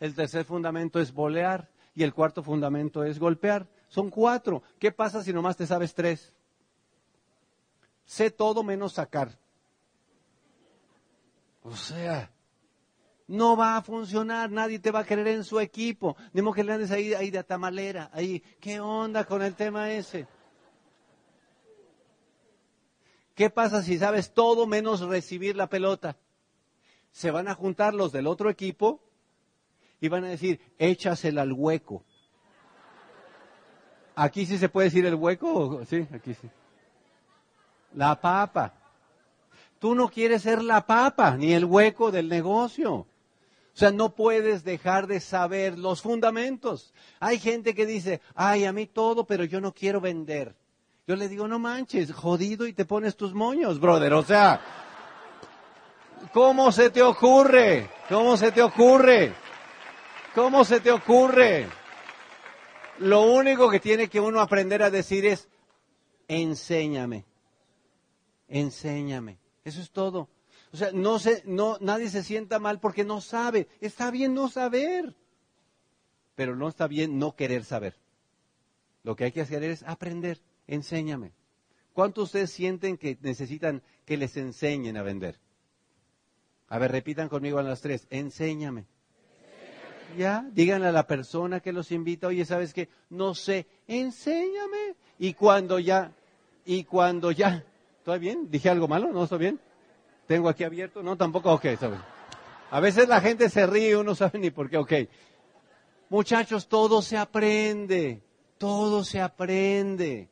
El 0.00 0.14
tercer 0.14 0.44
fundamento 0.44 1.00
es 1.00 1.12
bolear. 1.12 1.70
Y 1.94 2.02
el 2.02 2.14
cuarto 2.14 2.42
fundamento 2.42 3.04
es 3.04 3.18
golpear. 3.18 3.68
Son 3.88 4.08
cuatro. 4.08 4.62
¿Qué 4.78 4.92
pasa 4.92 5.22
si 5.22 5.32
nomás 5.32 5.56
te 5.56 5.66
sabes 5.66 5.94
tres? 5.94 6.32
Sé 8.06 8.30
todo 8.30 8.62
menos 8.62 8.94
sacar. 8.94 9.38
O 11.62 11.76
sea, 11.76 12.30
no 13.28 13.56
va 13.56 13.76
a 13.76 13.82
funcionar, 13.82 14.50
nadie 14.50 14.78
te 14.78 14.90
va 14.90 15.00
a 15.00 15.04
querer 15.04 15.28
en 15.28 15.44
su 15.44 15.60
equipo. 15.60 16.16
Dimo 16.32 16.52
que 16.52 16.64
le 16.64 16.72
andes 16.72 16.90
ahí, 16.90 17.14
ahí 17.14 17.30
de 17.30 17.44
tamalera, 17.44 18.10
ahí, 18.12 18.42
¿qué 18.60 18.80
onda 18.80 19.24
con 19.24 19.42
el 19.42 19.54
tema 19.54 19.92
ese? 19.92 20.26
¿Qué 23.34 23.48
pasa 23.48 23.82
si 23.82 23.98
sabes 23.98 24.34
todo 24.34 24.66
menos 24.66 25.00
recibir 25.00 25.56
la 25.56 25.68
pelota? 25.68 26.16
Se 27.12 27.30
van 27.30 27.46
a 27.46 27.54
juntar 27.54 27.94
los 27.94 28.10
del 28.10 28.26
otro 28.26 28.50
equipo 28.50 29.00
y 30.00 30.08
van 30.08 30.24
a 30.24 30.28
decir, 30.28 30.60
échasela 30.78 31.42
al 31.42 31.52
hueco. 31.52 32.04
Aquí 34.16 34.46
sí 34.46 34.58
se 34.58 34.68
puede 34.68 34.88
decir 34.88 35.06
el 35.06 35.14
hueco, 35.14 35.84
sí, 35.86 36.06
aquí 36.12 36.34
sí. 36.34 36.50
La 37.94 38.20
papa. 38.20 38.74
Tú 39.78 39.94
no 39.94 40.08
quieres 40.08 40.42
ser 40.42 40.62
la 40.62 40.86
papa 40.86 41.36
ni 41.36 41.52
el 41.52 41.64
hueco 41.64 42.10
del 42.10 42.28
negocio. 42.28 42.94
O 42.94 43.76
sea, 43.76 43.90
no 43.90 44.14
puedes 44.14 44.64
dejar 44.64 45.06
de 45.06 45.20
saber 45.20 45.78
los 45.78 46.02
fundamentos. 46.02 46.92
Hay 47.20 47.38
gente 47.38 47.74
que 47.74 47.86
dice, 47.86 48.20
ay, 48.34 48.64
a 48.64 48.72
mí 48.72 48.86
todo, 48.86 49.26
pero 49.26 49.44
yo 49.44 49.60
no 49.60 49.72
quiero 49.72 50.00
vender. 50.00 50.54
Yo 51.06 51.16
le 51.16 51.28
digo, 51.28 51.48
no 51.48 51.58
manches, 51.58 52.12
jodido 52.12 52.66
y 52.66 52.74
te 52.74 52.84
pones 52.84 53.16
tus 53.16 53.34
moños, 53.34 53.80
brother. 53.80 54.12
O 54.12 54.22
sea, 54.22 54.60
¿Cómo 56.32 56.70
se 56.72 56.90
te 56.90 57.02
ocurre? 57.02 57.90
¿Cómo 58.08 58.36
se 58.36 58.52
te 58.52 58.62
ocurre? 58.62 59.32
¿Cómo 60.34 60.64
se 60.64 60.80
te 60.80 60.90
ocurre? 60.90 61.68
Lo 62.98 63.22
único 63.22 63.68
que 63.68 63.80
tiene 63.80 64.08
que 64.08 64.20
uno 64.20 64.40
aprender 64.40 64.82
a 64.82 64.90
decir 64.90 65.26
es, 65.26 65.48
enséñame, 66.28 67.24
enséñame. 68.48 69.38
Eso 69.64 69.80
es 69.80 69.90
todo. 69.90 70.28
O 70.72 70.76
sea, 70.76 70.90
no 70.92 71.18
se, 71.18 71.42
no, 71.44 71.76
nadie 71.80 72.08
se 72.08 72.22
sienta 72.22 72.58
mal 72.58 72.80
porque 72.80 73.04
no 73.04 73.20
sabe. 73.20 73.68
Está 73.80 74.10
bien 74.10 74.34
no 74.34 74.48
saber. 74.48 75.14
Pero 76.34 76.56
no 76.56 76.68
está 76.68 76.86
bien 76.86 77.18
no 77.18 77.36
querer 77.36 77.64
saber. 77.64 77.96
Lo 79.02 79.16
que 79.16 79.24
hay 79.24 79.32
que 79.32 79.42
hacer 79.42 79.62
es 79.64 79.82
aprender. 79.82 80.40
Enséñame. 80.66 81.32
¿Cuántos 81.92 82.24
ustedes 82.24 82.50
sienten 82.50 82.96
que 82.96 83.18
necesitan 83.20 83.82
que 84.06 84.16
les 84.16 84.36
enseñen 84.36 84.96
a 84.96 85.02
vender? 85.02 85.38
A 86.72 86.78
ver, 86.78 86.90
repitan 86.90 87.28
conmigo 87.28 87.58
a 87.58 87.62
las 87.62 87.82
tres. 87.82 88.06
Enséñame. 88.08 88.86
Ya, 90.16 90.48
díganle 90.54 90.88
a 90.88 90.92
la 90.92 91.06
persona 91.06 91.60
que 91.60 91.70
los 91.70 91.92
invita, 91.92 92.28
oye, 92.28 92.46
¿sabes 92.46 92.72
qué? 92.72 92.88
No 93.10 93.34
sé, 93.34 93.66
enséñame. 93.86 94.96
Y 95.18 95.34
cuando 95.34 95.78
ya, 95.78 96.12
y 96.64 96.84
cuando 96.84 97.30
ya, 97.30 97.62
¿está 97.98 98.16
bien? 98.16 98.50
¿Dije 98.50 98.70
algo 98.70 98.88
malo? 98.88 99.12
¿No 99.12 99.24
está 99.24 99.36
bien? 99.36 99.60
¿Tengo 100.26 100.48
aquí 100.48 100.64
abierto? 100.64 101.02
No, 101.02 101.14
tampoco, 101.14 101.52
ok, 101.52 101.66
está 101.66 101.88
bien. 101.88 102.00
A 102.70 102.80
veces 102.80 103.06
la 103.06 103.20
gente 103.20 103.50
se 103.50 103.66
ríe 103.66 103.94
uno 103.94 104.14
sabe 104.14 104.38
ni 104.38 104.50
por 104.50 104.70
qué, 104.70 104.78
ok. 104.78 104.92
Muchachos, 106.08 106.68
todo 106.68 107.02
se 107.02 107.18
aprende, 107.18 108.22
todo 108.56 109.04
se 109.04 109.20
aprende. 109.20 110.30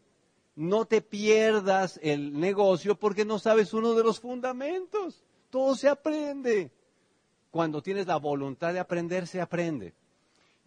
No 0.56 0.86
te 0.86 1.02
pierdas 1.02 2.00
el 2.02 2.40
negocio 2.40 2.98
porque 2.98 3.26
no 3.26 3.38
sabes 3.38 3.74
uno 3.74 3.92
de 3.92 4.04
los 4.04 4.20
fundamentos. 4.20 5.22
Todo 5.50 5.74
se 5.74 5.88
aprende. 5.88 6.70
Cuando 7.50 7.82
tienes 7.82 8.06
la 8.06 8.16
voluntad 8.16 8.72
de 8.72 8.78
aprender, 8.78 9.26
se 9.26 9.40
aprende. 9.40 9.92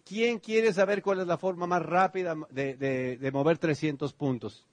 ¿Quién 0.06 0.40
quiere 0.40 0.74
saber 0.74 1.02
cuál 1.02 1.22
es 1.22 1.28
la 1.28 1.38
forma 1.38 1.66
más 1.66 1.82
rápida 1.82 2.36
de, 2.50 3.30
mover 3.32 3.58
300 3.58 4.12
puntos? 4.14 4.68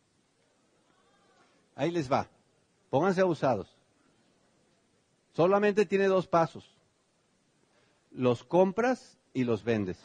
Ahí 1.76 1.92
les 1.92 2.10
va. 2.10 2.28
Pónganse 2.90 3.20
abusados. 3.20 3.68
Solamente 5.32 5.86
tiene 5.86 6.06
dos 6.06 6.26
pasos. 6.26 6.68
Los 8.10 8.42
compras 8.42 9.16
y 9.32 9.44
los 9.44 9.62
vendes. 9.62 9.96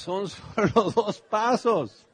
Son 0.00 0.28
solo 0.54 0.90
dos 0.90 1.20
pasos. 1.20 2.06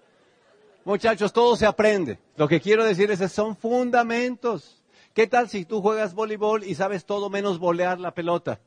Muchachos, 0.84 1.32
todo 1.32 1.54
se 1.54 1.66
aprende. 1.66 2.18
Lo 2.36 2.48
que 2.48 2.60
quiero 2.60 2.84
decir 2.84 3.10
es 3.12 3.20
que 3.20 3.28
son 3.28 3.56
fundamentos. 3.56 4.82
¿Qué 5.14 5.28
tal 5.28 5.48
si 5.48 5.64
tú 5.64 5.80
juegas 5.80 6.12
voleibol 6.12 6.64
y 6.64 6.74
sabes 6.74 7.06
todo 7.06 7.30
menos 7.30 7.58
volear 7.58 8.00
la 8.00 8.12
pelota? 8.12 8.60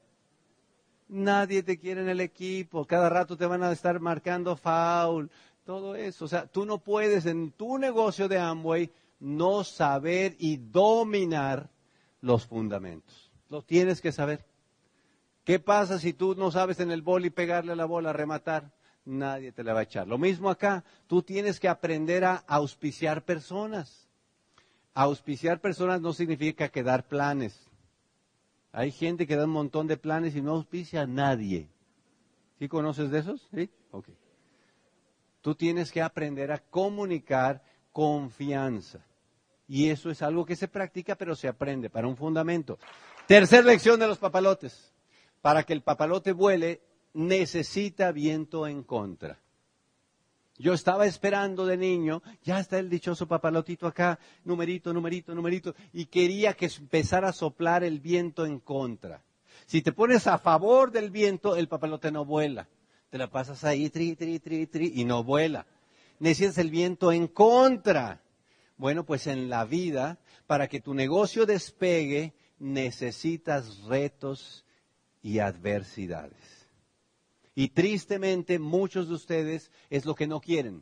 Nadie 1.09 1.63
te 1.63 1.77
quiere 1.77 2.01
en 2.01 2.09
el 2.09 2.21
equipo. 2.21 2.85
Cada 2.85 3.09
rato 3.09 3.35
te 3.35 3.45
van 3.45 3.61
a 3.61 3.71
estar 3.73 3.99
marcando 3.99 4.55
foul. 4.55 5.29
Todo 5.65 5.95
eso. 5.95 6.25
O 6.25 6.27
sea, 6.27 6.47
tú 6.47 6.65
no 6.65 6.77
puedes 6.77 7.25
en 7.25 7.51
tu 7.51 7.77
negocio 7.77 8.29
de 8.29 8.39
Amway 8.39 8.89
no 9.19 9.65
saber 9.65 10.35
y 10.39 10.57
dominar 10.57 11.69
los 12.21 12.47
fundamentos. 12.47 13.31
Lo 13.49 13.63
tienes 13.63 13.99
que 13.99 14.13
saber. 14.13 14.45
¿Qué 15.43 15.59
pasa 15.59 15.99
si 15.99 16.13
tú 16.13 16.35
no 16.35 16.51
sabes 16.51 16.79
en 16.79 16.91
el 16.91 17.03
y 17.23 17.29
pegarle 17.29 17.75
la 17.75 17.85
bola, 17.85 18.13
rematar? 18.13 18.71
Nadie 19.09 19.51
te 19.51 19.63
la 19.63 19.73
va 19.73 19.81
a 19.81 19.83
echar. 19.83 20.07
Lo 20.07 20.17
mismo 20.17 20.49
acá, 20.49 20.83
tú 21.07 21.21
tienes 21.21 21.59
que 21.59 21.67
aprender 21.67 22.23
a 22.23 22.35
auspiciar 22.47 23.23
personas. 23.25 24.07
Auspiciar 24.93 25.59
personas 25.59 26.01
no 26.01 26.13
significa 26.13 26.69
que 26.69 26.83
dar 26.83 27.07
planes. 27.07 27.67
Hay 28.71 28.91
gente 28.91 29.25
que 29.25 29.35
da 29.35 29.45
un 29.45 29.51
montón 29.51 29.87
de 29.87 29.97
planes 29.97 30.35
y 30.35 30.41
no 30.41 30.51
auspicia 30.51 31.01
a 31.01 31.07
nadie. 31.07 31.69
¿Sí 32.59 32.67
conoces 32.67 33.09
de 33.09 33.19
esos? 33.19 33.47
Sí. 33.53 33.69
Ok. 33.91 34.09
Tú 35.41 35.55
tienes 35.55 35.91
que 35.91 36.01
aprender 36.01 36.51
a 36.51 36.59
comunicar 36.59 37.63
confianza. 37.91 38.99
Y 39.67 39.89
eso 39.89 40.09
es 40.09 40.21
algo 40.21 40.45
que 40.45 40.55
se 40.55 40.67
practica, 40.67 41.15
pero 41.15 41.35
se 41.35 41.47
aprende 41.47 41.89
para 41.89 42.07
un 42.07 42.17
fundamento. 42.17 42.79
Tercer 43.27 43.63
lección 43.65 43.99
de 43.99 44.07
los 44.07 44.17
papalotes. 44.17 44.91
Para 45.41 45.63
que 45.63 45.73
el 45.73 45.81
papalote 45.81 46.33
vuele, 46.33 46.81
necesita 47.13 48.11
viento 48.11 48.67
en 48.67 48.83
contra. 48.83 49.39
Yo 50.57 50.73
estaba 50.73 51.05
esperando 51.05 51.65
de 51.65 51.77
niño, 51.77 52.21
ya 52.43 52.59
está 52.59 52.79
el 52.79 52.89
dichoso 52.89 53.27
papalotito 53.27 53.87
acá, 53.87 54.19
numerito, 54.43 54.93
numerito, 54.93 55.33
numerito, 55.33 55.73
y 55.93 56.07
quería 56.07 56.53
que 56.53 56.65
empezara 56.65 57.29
a 57.29 57.33
soplar 57.33 57.85
el 57.85 58.01
viento 58.01 58.45
en 58.45 58.59
contra. 58.59 59.23
Si 59.65 59.81
te 59.81 59.93
pones 59.93 60.27
a 60.27 60.37
favor 60.37 60.91
del 60.91 61.11
viento, 61.11 61.55
el 61.55 61.69
papalote 61.69 62.11
no 62.11 62.25
vuela. 62.25 62.67
Te 63.09 63.17
la 63.17 63.29
pasas 63.29 63.63
ahí, 63.63 63.89
tri, 63.89 64.15
tri, 64.15 64.39
tri, 64.39 64.67
tri, 64.67 64.91
y 64.95 65.05
no 65.05 65.23
vuela. 65.23 65.65
Necesitas 66.19 66.57
el 66.57 66.69
viento 66.71 67.13
en 67.13 67.27
contra. 67.27 68.21
Bueno, 68.75 69.05
pues 69.05 69.27
en 69.27 69.49
la 69.49 69.63
vida, 69.63 70.19
para 70.45 70.67
que 70.67 70.81
tu 70.81 70.93
negocio 70.93 71.45
despegue, 71.45 72.33
necesitas 72.59 73.83
retos 73.83 74.65
y 75.21 75.39
adversidades. 75.39 76.58
Y 77.59 77.67
tristemente 77.67 78.57
muchos 78.57 79.09
de 79.09 79.15
ustedes 79.15 79.69
es 79.89 80.05
lo 80.05 80.15
que 80.15 80.27
no 80.27 80.39
quieren. 80.39 80.81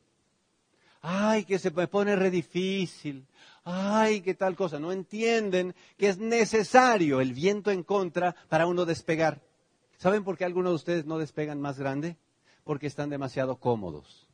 Ay, 1.01 1.43
que 1.43 1.57
se 1.57 1.71
me 1.71 1.87
pone 1.87 2.15
re 2.15 2.29
difícil. 2.29 3.25
Ay, 3.63 4.21
qué 4.21 4.35
tal 4.35 4.55
cosa. 4.55 4.77
No 4.77 4.91
entienden 4.91 5.73
que 5.97 6.07
es 6.07 6.19
necesario 6.19 7.19
el 7.19 7.33
viento 7.33 7.71
en 7.71 7.81
contra 7.81 8.35
para 8.47 8.67
uno 8.67 8.85
despegar. 8.85 9.41
¿Saben 9.97 10.23
por 10.23 10.37
qué 10.37 10.45
algunos 10.45 10.69
de 10.69 10.75
ustedes 10.75 11.05
no 11.07 11.17
despegan 11.17 11.59
más 11.59 11.79
grande? 11.79 12.15
Porque 12.63 12.85
están 12.85 13.09
demasiado 13.09 13.55
cómodos. 13.55 14.27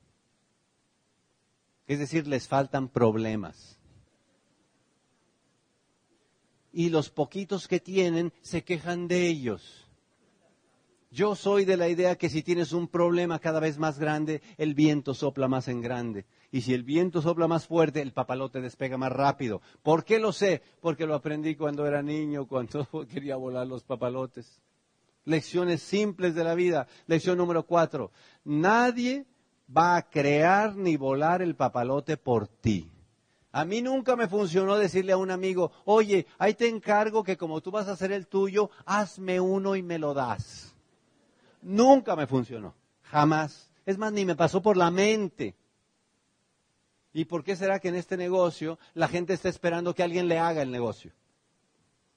Es 1.87 1.97
decir, 1.97 2.27
les 2.27 2.49
faltan 2.49 2.89
problemas. 2.89 3.79
Y 6.73 6.89
los 6.89 7.09
poquitos 7.09 7.69
que 7.69 7.79
tienen 7.79 8.33
se 8.41 8.65
quejan 8.65 9.07
de 9.07 9.27
ellos. 9.27 9.82
Yo 11.13 11.35
soy 11.35 11.63
de 11.63 11.77
la 11.77 11.89
idea 11.89 12.17
que 12.17 12.27
si 12.27 12.41
tienes 12.41 12.73
un 12.73 12.87
problema 12.87 13.37
cada 13.37 13.59
vez 13.59 13.77
más 13.77 13.99
grande, 13.99 14.41
el 14.57 14.73
viento 14.73 15.13
sopla 15.13 15.47
más 15.47 15.67
en 15.67 15.79
grande. 15.79 16.25
Y 16.51 16.61
si 16.61 16.73
el 16.73 16.81
viento 16.81 17.21
sopla 17.21 17.47
más 17.47 17.67
fuerte, 17.67 18.01
el 18.01 18.13
papalote 18.13 18.61
despega 18.61 18.97
más 18.97 19.11
rápido. 19.11 19.61
¿Por 19.83 20.05
qué 20.05 20.17
lo 20.17 20.31
sé? 20.31 20.63
Porque 20.81 21.05
lo 21.05 21.13
aprendí 21.13 21.53
cuando 21.55 21.85
era 21.85 22.01
niño, 22.01 22.47
cuando 22.47 22.87
quería 23.13 23.35
volar 23.35 23.67
los 23.67 23.83
papalotes. 23.83 24.59
Lecciones 25.25 25.83
simples 25.83 26.33
de 26.33 26.43
la 26.43 26.55
vida. 26.55 26.87
Lección 27.05 27.37
número 27.37 27.61
cuatro. 27.67 28.09
Nadie 28.43 29.27
va 29.69 29.97
a 29.97 30.09
crear 30.09 30.75
ni 30.75 30.97
volar 30.97 31.43
el 31.43 31.55
papalote 31.55 32.17
por 32.17 32.47
ti. 32.47 32.89
A 33.51 33.65
mí 33.65 33.83
nunca 33.83 34.15
me 34.15 34.27
funcionó 34.27 34.77
decirle 34.77 35.11
a 35.11 35.17
un 35.17 35.29
amigo, 35.29 35.73
oye, 35.85 36.25
ahí 36.39 36.55
te 36.55 36.67
encargo 36.67 37.23
que 37.23 37.37
como 37.37 37.61
tú 37.61 37.69
vas 37.69 37.87
a 37.87 37.91
hacer 37.91 38.11
el 38.11 38.25
tuyo, 38.25 38.71
hazme 38.87 39.39
uno 39.39 39.75
y 39.75 39.83
me 39.83 39.99
lo 39.99 40.15
das. 40.15 40.72
Nunca 41.63 42.15
me 42.15 42.27
funcionó, 42.27 42.75
jamás. 43.03 43.71
Es 43.85 43.97
más, 43.97 44.11
ni 44.11 44.25
me 44.25 44.35
pasó 44.35 44.61
por 44.61 44.77
la 44.77 44.91
mente. 44.91 45.55
¿Y 47.13 47.25
por 47.25 47.43
qué 47.43 47.55
será 47.55 47.79
que 47.79 47.89
en 47.89 47.95
este 47.95 48.17
negocio 48.17 48.79
la 48.93 49.07
gente 49.07 49.33
está 49.33 49.49
esperando 49.49 49.93
que 49.93 50.03
alguien 50.03 50.27
le 50.27 50.39
haga 50.39 50.61
el 50.61 50.71
negocio? 50.71 51.13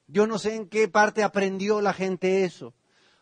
Yo 0.09 0.27
no 0.27 0.39
sé 0.39 0.55
en 0.55 0.69
qué 0.69 0.89
parte 0.89 1.23
aprendió 1.23 1.81
la 1.81 1.93
gente 1.93 2.45
eso. 2.45 2.75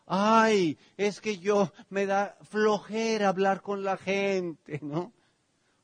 Ay, 0.07 0.79
es 0.97 1.21
que 1.21 1.39
yo 1.39 1.73
me 1.89 2.07
da 2.07 2.37
flojera 2.43 3.29
hablar 3.29 3.63
con 3.63 3.85
la 3.85 3.97
gente, 3.97 4.79
¿no? 4.83 5.13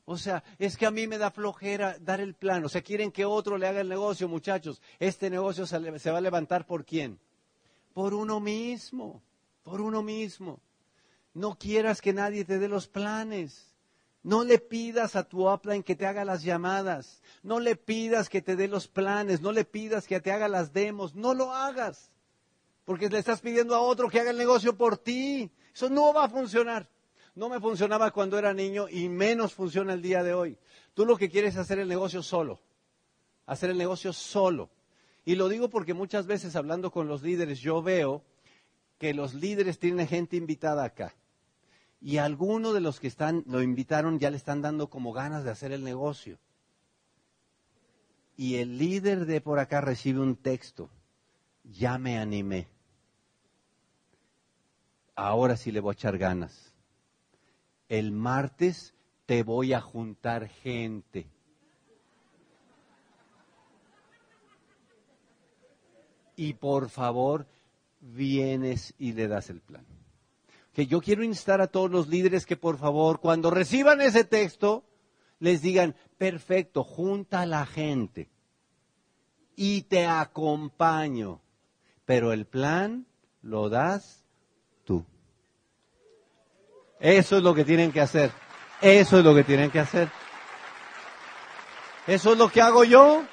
O 0.05 0.17
sea, 0.17 0.43
es 0.59 0.77
que 0.77 0.85
a 0.85 0.91
mí 0.91 1.07
me 1.07 1.17
da 1.17 1.31
flojera 1.31 1.97
dar 1.99 2.21
el 2.21 2.35
plan. 2.35 2.63
O 2.65 2.69
sea, 2.69 2.81
quieren 2.81 3.11
que 3.11 3.25
otro 3.25 3.57
le 3.57 3.67
haga 3.67 3.81
el 3.81 3.89
negocio, 3.89 4.27
muchachos. 4.27 4.81
Este 4.99 5.29
negocio 5.29 5.65
se 5.65 6.11
va 6.11 6.17
a 6.17 6.21
levantar 6.21 6.65
por 6.65 6.85
quién? 6.85 7.19
Por 7.93 8.13
uno 8.13 8.39
mismo 8.39 9.21
por 9.63 9.81
uno 9.81 10.01
mismo. 10.03 10.59
No 11.33 11.57
quieras 11.57 12.01
que 12.01 12.13
nadie 12.13 12.45
te 12.45 12.59
dé 12.59 12.67
los 12.67 12.87
planes. 12.87 13.71
No 14.23 14.43
le 14.43 14.59
pidas 14.59 15.15
a 15.15 15.23
tu 15.23 15.49
upline 15.49 15.83
que 15.83 15.95
te 15.95 16.05
haga 16.05 16.25
las 16.25 16.43
llamadas. 16.43 17.21
No 17.41 17.59
le 17.59 17.75
pidas 17.75 18.29
que 18.29 18.41
te 18.41 18.55
dé 18.55 18.67
los 18.67 18.87
planes. 18.87 19.41
No 19.41 19.51
le 19.51 19.65
pidas 19.65 20.07
que 20.07 20.19
te 20.19 20.31
haga 20.31 20.47
las 20.47 20.73
demos. 20.73 21.15
No 21.15 21.33
lo 21.33 21.53
hagas. 21.53 22.11
Porque 22.85 23.09
le 23.09 23.19
estás 23.19 23.41
pidiendo 23.41 23.75
a 23.75 23.81
otro 23.81 24.09
que 24.09 24.19
haga 24.19 24.31
el 24.31 24.37
negocio 24.37 24.77
por 24.77 24.97
ti. 24.97 25.51
Eso 25.73 25.89
no 25.89 26.13
va 26.13 26.25
a 26.25 26.29
funcionar. 26.29 26.89
No 27.33 27.47
me 27.49 27.59
funcionaba 27.59 28.11
cuando 28.11 28.37
era 28.37 28.53
niño 28.53 28.87
y 28.89 29.07
menos 29.07 29.53
funciona 29.53 29.93
el 29.93 30.01
día 30.01 30.21
de 30.21 30.33
hoy. 30.33 30.57
Tú 30.93 31.05
lo 31.05 31.17
que 31.17 31.29
quieres 31.29 31.53
es 31.53 31.59
hacer 31.61 31.79
el 31.79 31.87
negocio 31.87 32.21
solo. 32.21 32.59
Hacer 33.45 33.69
el 33.69 33.77
negocio 33.77 34.11
solo. 34.11 34.69
Y 35.23 35.35
lo 35.35 35.47
digo 35.47 35.69
porque 35.69 35.93
muchas 35.93 36.27
veces 36.27 36.55
hablando 36.55 36.91
con 36.91 37.07
los 37.07 37.21
líderes 37.21 37.59
yo 37.59 37.81
veo 37.81 38.23
que 39.01 39.15
los 39.15 39.33
líderes 39.33 39.79
tienen 39.79 40.07
gente 40.07 40.37
invitada 40.37 40.83
acá. 40.83 41.15
Y 42.01 42.17
algunos 42.17 42.75
de 42.75 42.81
los 42.81 42.99
que 42.99 43.07
están, 43.07 43.43
lo 43.47 43.63
invitaron 43.63 44.19
ya 44.19 44.29
le 44.29 44.37
están 44.37 44.61
dando 44.61 44.91
como 44.91 45.11
ganas 45.11 45.43
de 45.43 45.49
hacer 45.49 45.71
el 45.71 45.83
negocio. 45.83 46.37
Y 48.37 48.57
el 48.57 48.77
líder 48.77 49.25
de 49.25 49.41
por 49.41 49.57
acá 49.57 49.81
recibe 49.81 50.19
un 50.19 50.35
texto. 50.35 50.87
Ya 51.63 51.97
me 51.97 52.19
animé. 52.19 52.67
ahora 55.15 55.57
sí 55.57 55.71
le 55.71 55.79
voy 55.79 55.93
a 55.93 55.97
echar 55.97 56.19
ganas. 56.19 56.71
El 57.89 58.11
martes 58.11 58.93
te 59.25 59.41
voy 59.41 59.73
a 59.73 59.81
juntar 59.81 60.47
gente. 60.47 61.25
Y 66.35 66.53
por 66.53 66.89
favor, 66.89 67.47
vienes 68.01 68.93
y 68.97 69.13
le 69.13 69.27
das 69.27 69.49
el 69.49 69.61
plan. 69.61 69.85
Que 70.73 70.87
yo 70.87 71.01
quiero 71.01 71.23
instar 71.23 71.61
a 71.61 71.67
todos 71.67 71.89
los 71.89 72.07
líderes 72.07 72.45
que 72.45 72.57
por 72.57 72.77
favor, 72.77 73.19
cuando 73.19 73.49
reciban 73.51 74.01
ese 74.01 74.23
texto, 74.23 74.83
les 75.39 75.61
digan, 75.61 75.95
perfecto, 76.17 76.83
junta 76.83 77.41
a 77.41 77.45
la 77.45 77.65
gente 77.65 78.29
y 79.55 79.83
te 79.83 80.07
acompaño, 80.07 81.41
pero 82.05 82.33
el 82.33 82.45
plan 82.45 83.05
lo 83.41 83.69
das 83.69 84.23
tú. 84.85 85.05
Eso 86.99 87.37
es 87.37 87.43
lo 87.43 87.53
que 87.53 87.65
tienen 87.65 87.91
que 87.91 88.01
hacer. 88.01 88.31
Eso 88.81 89.19
es 89.19 89.25
lo 89.25 89.35
que 89.35 89.43
tienen 89.43 89.71
que 89.71 89.79
hacer. 89.79 90.09
Eso 92.07 92.31
es 92.33 92.37
lo 92.37 92.49
que 92.49 92.61
hago 92.61 92.83
yo. 92.83 93.23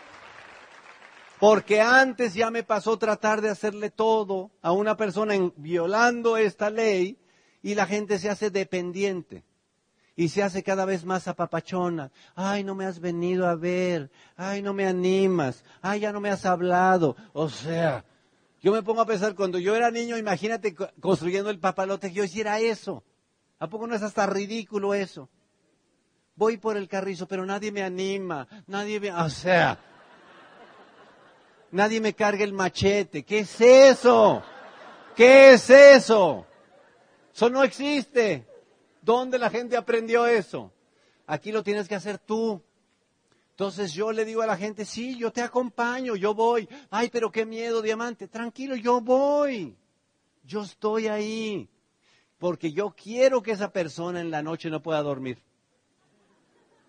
Porque 1.39 1.81
antes 1.81 2.35
ya 2.35 2.51
me 2.51 2.63
pasó 2.63 2.99
tratar 2.99 3.41
de 3.41 3.51
hacerle 3.51 3.91
todo 3.91 4.51
a 4.61 4.73
una 4.73 4.97
persona 4.97 5.35
violando 5.57 6.37
esta 6.37 6.71
ley 6.71 7.19
y 7.63 7.75
la 7.75 7.87
gente 7.87 8.19
se 8.19 8.29
hace 8.29 8.51
dependiente 8.51 9.45
y 10.17 10.31
se 10.31 10.43
hace 10.43 10.65
cada 10.65 10.85
vez 10.85 11.05
más 11.05 11.29
apapachona. 11.29 12.11
Ay, 12.35 12.65
no 12.65 12.75
me 12.75 12.87
has 12.87 12.99
venido 12.99 13.47
a 13.47 13.55
ver. 13.55 14.11
Ay, 14.37 14.63
no 14.63 14.75
me 14.75 14.85
animas. 14.85 15.63
Ay, 15.81 16.01
ya 16.01 16.13
no 16.13 16.21
me 16.21 16.29
has 16.29 16.45
hablado. 16.45 17.15
O 17.33 17.49
sea, 17.49 18.05
yo 18.61 18.73
me 18.73 18.83
pongo 18.83 19.01
a 19.01 19.07
pensar, 19.07 19.37
cuando 19.37 19.61
yo 19.61 19.77
era 19.77 19.93
niño, 19.93 20.19
imagínate 20.19 20.75
construyendo 21.01 21.51
el 21.51 21.61
papalote, 21.61 22.09
que 22.09 22.15
yo 22.15 22.25
hiciera 22.25 22.59
eso. 22.59 23.05
¿A 23.61 23.69
poco 23.69 23.87
no 23.87 23.95
es 23.95 24.03
hasta 24.03 24.27
ridículo 24.27 24.93
eso? 24.93 25.29
Voy 26.35 26.57
por 26.57 26.77
el 26.77 26.89
carrizo, 26.89 27.29
pero 27.29 27.47
nadie 27.47 27.71
me 27.71 27.83
anima. 27.83 28.49
Nadie 28.67 28.99
me... 28.99 29.13
O 29.13 29.31
sea, 29.31 29.79
nadie 31.71 32.01
me 32.01 32.15
carga 32.15 32.45
el 32.45 32.53
machete. 32.53 33.23
¿Qué 33.25 33.41
es 33.41 33.61
eso? 33.61 34.43
¿Qué 35.15 35.53
es 35.53 35.71
eso? 35.71 36.47
Eso 37.35 37.51
no 37.51 37.63
existe. 37.63 38.47
¿Dónde 39.03 39.39
la 39.39 39.51
gente 39.51 39.77
aprendió 39.77 40.27
eso? 40.27 40.73
Aquí 41.27 41.53
lo 41.53 41.63
tienes 41.63 41.89
que 41.89 41.95
hacer 41.95 42.19
tú. 42.19 42.63
Entonces 43.51 43.93
yo 43.93 44.13
le 44.13 44.25
digo 44.25 44.43
a 44.43 44.47
la 44.47 44.57
gente, 44.57 44.85
sí, 44.85 45.17
yo 45.17 45.33
te 45.33 45.43
acompaño, 45.43 46.15
yo 46.15 46.35
voy. 46.35 46.69
Ay, 46.91 47.11
pero 47.11 47.33
qué 47.33 47.45
miedo, 47.45 47.83
diamante. 47.83 48.29
Tranquilo, 48.29 48.77
yo 48.77 49.01
voy. 49.01 49.77
Yo 50.45 50.63
estoy 50.63 51.09
ahí. 51.09 51.69
Porque 52.39 52.73
yo 52.73 52.91
quiero 52.91 53.43
que 53.43 53.51
esa 53.51 53.73
persona 53.73 54.21
en 54.21 54.31
la 54.31 54.43
noche 54.43 54.71
no 54.71 54.81
pueda 54.81 55.03
dormir. 55.03 55.43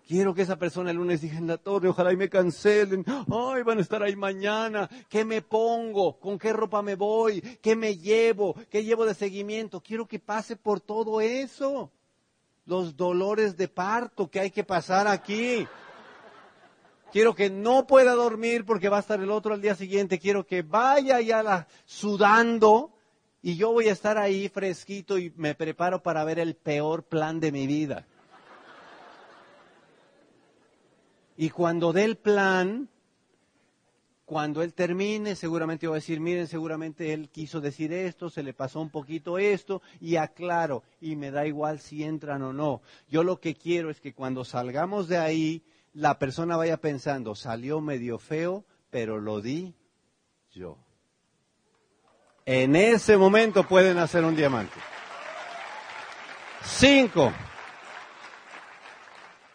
Quiero 0.06 0.34
que 0.34 0.42
esa 0.42 0.58
persona 0.58 0.90
el 0.90 0.96
lunes 0.96 1.20
diga 1.20 1.38
en 1.38 1.46
la 1.46 1.56
torre, 1.56 1.88
ojalá 1.88 2.12
y 2.12 2.16
me 2.16 2.28
cancelen. 2.28 3.04
Ay, 3.06 3.62
van 3.62 3.78
a 3.78 3.80
estar 3.80 4.02
ahí 4.02 4.16
mañana. 4.16 4.88
¿Qué 5.08 5.24
me 5.24 5.40
pongo? 5.42 6.18
¿Con 6.18 6.38
qué 6.38 6.52
ropa 6.52 6.82
me 6.82 6.96
voy? 6.96 7.40
¿Qué 7.62 7.76
me 7.76 7.96
llevo? 7.96 8.54
¿Qué 8.68 8.82
llevo 8.82 9.06
de 9.06 9.14
seguimiento? 9.14 9.80
Quiero 9.80 10.06
que 10.06 10.18
pase 10.18 10.56
por 10.56 10.80
todo 10.80 11.20
eso 11.20 11.90
los 12.66 12.96
dolores 12.96 13.56
de 13.56 13.68
parto 13.68 14.30
que 14.30 14.40
hay 14.40 14.50
que 14.50 14.64
pasar 14.64 15.06
aquí. 15.06 15.66
Quiero 17.12 17.34
que 17.34 17.50
no 17.50 17.86
pueda 17.86 18.14
dormir 18.14 18.64
porque 18.64 18.88
va 18.88 18.98
a 18.98 19.00
estar 19.00 19.20
el 19.20 19.30
otro 19.30 19.54
al 19.54 19.60
día 19.60 19.74
siguiente. 19.74 20.20
Quiero 20.20 20.46
que 20.46 20.62
vaya 20.62 21.20
ya 21.20 21.66
sudando 21.84 22.92
y 23.42 23.56
yo 23.56 23.72
voy 23.72 23.88
a 23.88 23.92
estar 23.92 24.18
ahí 24.18 24.48
fresquito 24.48 25.18
y 25.18 25.32
me 25.36 25.54
preparo 25.54 26.02
para 26.02 26.24
ver 26.24 26.38
el 26.38 26.54
peor 26.54 27.02
plan 27.02 27.40
de 27.40 27.50
mi 27.50 27.66
vida. 27.66 28.06
Y 31.40 31.48
cuando 31.48 31.94
dé 31.94 32.04
el 32.04 32.18
plan, 32.18 32.90
cuando 34.26 34.62
él 34.62 34.74
termine, 34.74 35.34
seguramente 35.34 35.86
va 35.86 35.94
a 35.94 36.04
decir, 36.04 36.20
miren, 36.20 36.46
seguramente 36.46 37.14
él 37.14 37.30
quiso 37.30 37.62
decir 37.62 37.94
esto, 37.94 38.28
se 38.28 38.42
le 38.42 38.52
pasó 38.52 38.78
un 38.78 38.90
poquito 38.90 39.38
esto, 39.38 39.80
y 40.02 40.16
aclaro, 40.16 40.82
y 41.00 41.16
me 41.16 41.30
da 41.30 41.46
igual 41.46 41.80
si 41.80 42.04
entran 42.04 42.42
o 42.42 42.52
no. 42.52 42.82
Yo 43.08 43.24
lo 43.24 43.40
que 43.40 43.54
quiero 43.54 43.88
es 43.88 44.02
que 44.02 44.12
cuando 44.12 44.44
salgamos 44.44 45.08
de 45.08 45.16
ahí, 45.16 45.62
la 45.94 46.18
persona 46.18 46.58
vaya 46.58 46.76
pensando, 46.76 47.34
salió 47.34 47.80
medio 47.80 48.18
feo, 48.18 48.66
pero 48.90 49.18
lo 49.18 49.40
di 49.40 49.74
yo. 50.52 50.76
En 52.44 52.76
ese 52.76 53.16
momento 53.16 53.66
pueden 53.66 53.96
hacer 53.96 54.26
un 54.26 54.36
diamante. 54.36 54.78
Cinco. 56.62 57.32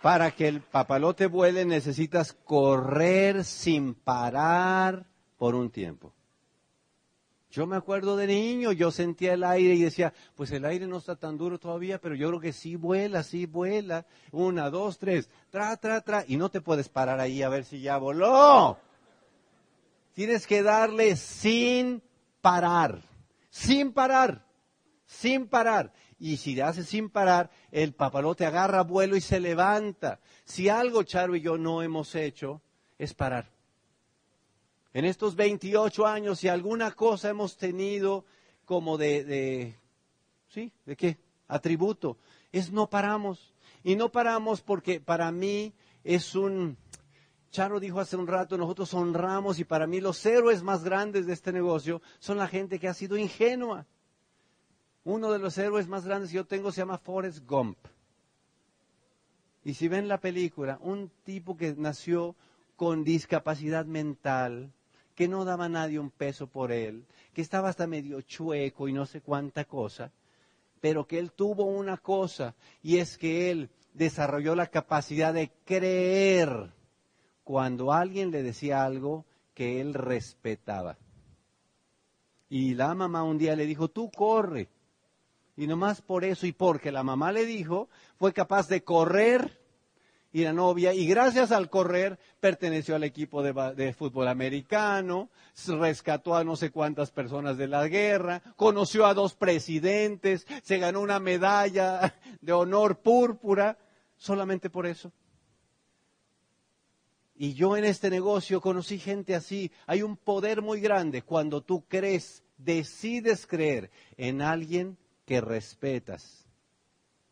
Para 0.06 0.30
que 0.30 0.48
el 0.48 0.62
papalote 0.62 1.26
vuele 1.26 1.66
necesitas 1.66 2.32
correr 2.32 3.44
sin 3.44 3.96
parar 3.96 5.08
por 5.36 5.56
un 5.56 5.72
tiempo. 5.72 6.14
Yo 7.50 7.66
me 7.66 7.76
acuerdo 7.76 8.16
de 8.16 8.28
niño, 8.28 8.72
yo 8.72 8.92
sentía 8.92 9.34
el 9.34 9.44
aire 9.44 9.74
y 9.74 9.82
decía, 9.82 10.14
pues 10.36 10.52
el 10.52 10.64
aire 10.66 10.86
no 10.86 11.00
está 11.00 11.16
tan 11.16 11.40
duro 11.40 11.58
todavía, 11.58 12.00
pero 12.00 12.14
yo 12.14 12.28
creo 12.28 12.40
que 12.40 12.54
sí 12.54 12.76
vuela, 12.76 13.24
sí 13.24 13.48
vuela. 13.48 14.06
Una, 14.32 14.70
dos, 14.70 15.00
tres, 15.00 15.28
tra, 15.50 15.76
tra, 15.78 16.02
tra. 16.02 16.24
Y 16.28 16.38
no 16.38 16.50
te 16.50 16.62
puedes 16.62 16.88
parar 16.88 17.20
ahí 17.20 17.42
a 17.42 17.50
ver 17.50 17.66
si 17.66 17.82
ya 17.82 17.98
voló. 17.98 18.78
Tienes 20.14 20.46
que 20.46 20.62
darle 20.62 21.16
sin 21.16 22.04
parar, 22.42 23.02
sin 23.50 23.92
parar, 23.92 24.46
sin 25.08 25.48
parar 25.48 25.92
y 26.18 26.38
si 26.38 26.60
hace 26.62 26.84
sin 26.84 27.10
parar, 27.10 27.52
el 27.72 27.94
papalote 27.94 28.46
agarra 28.46 28.84
vuelo 28.84 29.16
y 29.16 29.22
se 29.22 29.40
levanta. 29.40 30.20
Si 30.46 30.70
algo 30.70 31.04
Charo 31.04 31.36
y 31.36 31.42
yo 31.42 31.58
no 31.58 31.82
hemos 31.82 32.16
hecho, 32.16 32.62
es 32.98 33.14
parar. 33.14 33.52
En 34.94 35.04
estos 35.04 35.36
28 35.36 36.08
años, 36.08 36.40
si 36.40 36.48
alguna 36.48 36.92
cosa 36.92 37.30
hemos 37.30 37.58
tenido 37.58 38.26
como 38.64 38.98
de, 38.98 39.26
de 39.26 39.76
¿sí? 40.48 40.72
¿De 40.86 40.96
qué? 40.96 41.18
Atributo, 41.48 42.18
es 42.52 42.72
no 42.72 42.90
paramos. 42.90 43.54
Y 43.84 43.96
no 43.96 44.12
paramos 44.12 44.62
porque 44.62 45.02
para 45.02 45.32
mí 45.32 45.74
es 46.04 46.34
un, 46.34 46.78
Charo 47.52 47.80
dijo 47.80 48.00
hace 48.00 48.16
un 48.16 48.28
rato, 48.28 48.58
nosotros 48.58 48.94
honramos 48.94 49.60
y 49.60 49.64
para 49.64 49.88
mí 49.88 50.02
los 50.02 50.26
héroes 50.26 50.64
más 50.64 50.84
grandes 50.84 51.26
de 51.26 51.34
este 51.34 51.54
negocio 51.54 52.02
son 52.20 52.38
la 52.38 52.48
gente 52.48 52.80
que 52.80 52.88
ha 52.88 52.94
sido 52.94 53.18
ingenua. 53.18 53.86
Uno 55.06 55.32
de 55.32 55.40
los 55.40 55.58
héroes 55.58 55.88
más 55.88 56.06
grandes 56.06 56.32
que 56.32 56.36
yo 56.36 56.46
tengo 56.46 56.72
se 56.72 56.82
llama 56.82 56.98
Forrest 56.98 57.46
Gump. 57.48 57.78
Y 59.64 59.76
si 59.76 59.88
ven 59.88 60.08
la 60.08 60.20
película, 60.20 60.78
un 60.82 61.12
tipo 61.24 61.56
que 61.56 61.74
nació 61.76 62.36
con 62.76 63.04
discapacidad 63.04 63.86
mental, 63.86 64.72
que 65.16 65.28
no 65.28 65.46
daba 65.46 65.66
a 65.66 65.70
nadie 65.70 66.00
un 66.00 66.12
peso 66.12 66.48
por 66.48 66.72
él, 66.72 67.06
que 67.34 67.42
estaba 67.42 67.70
hasta 67.70 67.88
medio 67.88 68.22
chueco 68.22 68.88
y 68.88 68.94
no 68.94 69.06
sé 69.06 69.22
cuánta 69.22 69.66
cosa, 69.66 70.12
pero 70.82 71.08
que 71.08 71.20
él 71.20 71.32
tuvo 71.32 71.64
una 71.66 71.98
cosa, 71.98 72.54
y 72.84 72.98
es 72.98 73.18
que 73.18 73.50
él 73.50 73.70
desarrolló 73.94 74.56
la 74.56 74.68
capacidad 74.68 75.34
de 75.34 75.52
creer 75.66 76.72
cuando 77.44 77.94
alguien 77.94 78.32
le 78.32 78.44
decía 78.44 78.84
algo 78.84 79.26
que 79.54 79.80
él 79.82 79.94
respetaba. 79.94 80.98
Y 82.50 82.74
la 82.74 82.94
mamá 82.94 83.24
un 83.24 83.38
día 83.38 83.56
le 83.56 83.66
dijo, 83.66 83.88
tú 83.88 84.12
corre. 84.12 84.68
Y 85.58 85.68
nomás 85.68 86.02
por 86.02 86.26
eso 86.26 86.46
y 86.46 86.52
porque 86.52 86.92
la 86.92 87.04
mamá 87.04 87.32
le 87.32 87.46
dijo, 87.46 87.90
fue 88.18 88.34
capaz 88.34 88.68
de 88.68 88.84
correr 88.84 89.62
y 90.36 90.44
la 90.44 90.52
novia, 90.52 90.94
y 90.94 91.08
gracias 91.08 91.54
al 91.54 91.70
correr, 91.70 92.20
perteneció 92.42 92.94
al 92.98 93.06
equipo 93.06 93.42
de, 93.42 93.94
fútbol 93.94 94.28
americano, 94.28 95.30
rescató 95.66 96.36
a 96.36 96.44
no 96.44 96.58
sé 96.58 96.72
cuántas 96.72 97.10
personas 97.12 97.56
de 97.56 97.70
la 97.70 97.88
guerra, 97.88 98.42
conoció 98.58 99.06
a 99.06 99.14
dos 99.14 99.34
presidentes, 99.34 100.46
se 100.62 100.78
ganó 100.78 101.00
una 101.00 101.22
medalla 101.22 102.14
de 102.42 102.52
honor 102.52 103.00
púrpura, 103.00 103.78
solamente 104.18 104.70
por 104.70 104.88
eso. 104.88 105.14
Y 107.38 107.54
yo 107.54 107.78
en 107.78 107.86
este 107.86 108.10
negocio 108.10 108.60
conocí 108.60 109.00
gente 109.00 109.36
así. 109.36 109.72
Hay 109.88 110.02
un 110.02 110.18
poder 110.18 110.62
muy 110.62 110.82
grande 110.82 111.22
cuando 111.22 111.62
tú 111.62 111.86
crees, 111.88 112.44
decides 112.58 113.48
creer 113.48 113.90
en 114.18 114.42
alguien 114.42 114.98
que 115.26 115.42
respetas. 115.42 116.46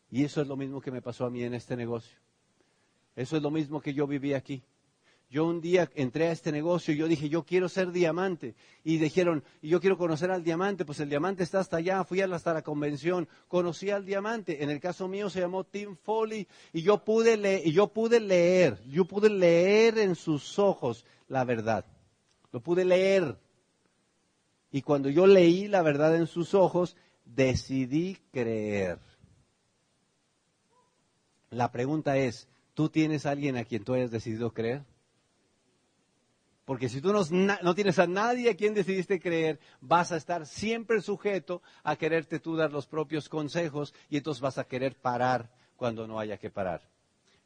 Y 0.09 0.23
eso 0.23 0.41
es 0.41 0.47
lo 0.47 0.55
mismo 0.55 0.81
que 0.81 0.91
me 0.91 1.01
pasó 1.01 1.25
a 1.25 1.29
mí 1.29 1.43
en 1.43 1.53
este 1.53 1.75
negocio. 1.75 2.17
Eso 3.15 3.37
es 3.37 3.43
lo 3.43 3.51
mismo 3.51 3.81
que 3.81 3.93
yo 3.93 4.07
viví 4.07 4.33
aquí. 4.33 4.63
Yo 5.33 5.45
un 5.45 5.61
día 5.61 5.89
entré 5.95 6.27
a 6.27 6.31
este 6.31 6.51
negocio 6.51 6.93
y 6.93 6.97
yo 6.97 7.07
dije, 7.07 7.27
yo 7.27 7.43
quiero 7.43 7.67
ser 7.67 7.91
diamante. 7.91 8.53
Y 8.83 8.97
dijeron, 8.97 9.43
yo 9.63 9.81
quiero 9.81 9.97
conocer 9.97 10.29
al 10.29 10.43
diamante. 10.43 10.85
Pues 10.85 10.99
el 10.99 11.09
diamante 11.09 11.41
está 11.41 11.59
hasta 11.59 11.77
allá. 11.77 12.03
Fui 12.03 12.21
hasta 12.21 12.53
la 12.53 12.61
convención. 12.61 13.27
Conocí 13.47 13.89
al 13.89 14.05
diamante. 14.05 14.63
En 14.63 14.69
el 14.69 14.79
caso 14.79 15.07
mío 15.07 15.31
se 15.31 15.39
llamó 15.39 15.63
Tim 15.63 15.95
Foley. 15.95 16.47
Y 16.71 16.83
yo 16.83 17.03
pude, 17.03 17.35
leer, 17.35 17.65
y 17.65 17.71
yo 17.71 17.87
pude 17.87 18.19
leer, 18.19 18.79
yo 18.87 19.05
pude 19.05 19.31
leer 19.31 19.97
en 19.97 20.13
sus 20.13 20.59
ojos 20.59 21.03
la 21.27 21.43
verdad. 21.45 21.83
Lo 22.51 22.59
pude 22.59 22.85
leer. 22.85 23.35
Y 24.71 24.83
cuando 24.83 25.09
yo 25.09 25.25
leí 25.25 25.67
la 25.67 25.81
verdad 25.81 26.15
en 26.15 26.27
sus 26.27 26.53
ojos, 26.53 26.95
decidí 27.25 28.17
creer. 28.31 28.99
La 31.49 31.71
pregunta 31.71 32.17
es, 32.17 32.47
¿tú 32.73 32.89
tienes 32.89 33.25
a 33.25 33.31
alguien 33.31 33.57
a 33.57 33.65
quien 33.65 33.83
tú 33.83 33.93
hayas 33.93 34.11
decidido 34.11 34.53
creer? 34.53 34.83
Porque 36.65 36.87
si 36.87 37.01
tú 37.01 37.11
no, 37.11 37.21
no, 37.61 37.75
tienes 37.75 37.99
a 37.99 38.07
nadie 38.07 38.49
a 38.49 38.55
quien 38.55 38.73
decidiste 38.73 39.19
creer, 39.19 39.59
vas 39.81 40.11
a 40.11 40.17
estar 40.17 40.45
siempre 40.45 41.01
sujeto 41.01 41.61
a 41.83 41.97
quererte 41.97 42.39
tú 42.39 42.55
dar 42.55 42.71
los 42.71 42.87
propios 42.87 43.27
consejos 43.27 43.93
y 44.09 44.17
entonces 44.17 44.41
vas 44.41 44.57
a 44.57 44.63
querer 44.63 44.95
parar 44.95 45.51
cuando 45.75 46.07
no 46.07 46.19
haya 46.19 46.37
que 46.37 46.49
parar. 46.49 46.81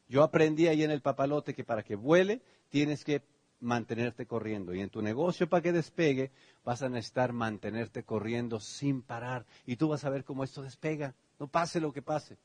Yo 0.08 0.22
aprendí 0.22 0.68
ahí 0.68 0.84
en 0.84 0.92
el 0.92 1.02
papalote 1.02 1.52
que 1.52 1.64
para 1.64 1.82
que 1.82 1.96
vuele 1.96 2.40
tienes 2.68 3.04
que 3.04 3.22
mantenerte 3.60 4.26
corriendo. 4.26 4.74
Y 4.74 4.80
en 4.80 4.90
tu 4.90 5.02
negocio 5.02 5.48
para 5.48 5.62
que 5.62 5.72
despegue 5.72 6.30
vas 6.64 6.82
a 6.82 6.88
necesitar 6.88 7.32
mantenerte 7.32 8.04
corriendo 8.04 8.60
sin 8.60 9.02
parar. 9.02 9.46
Y 9.66 9.76
tú 9.76 9.88
vas 9.88 10.04
a 10.04 10.10
ver 10.10 10.24
cómo 10.24 10.44
esto 10.44 10.62
despega. 10.62 11.14
No 11.38 11.48
pase 11.48 11.80
lo 11.80 11.92
que 11.92 12.02
pase. 12.02 12.38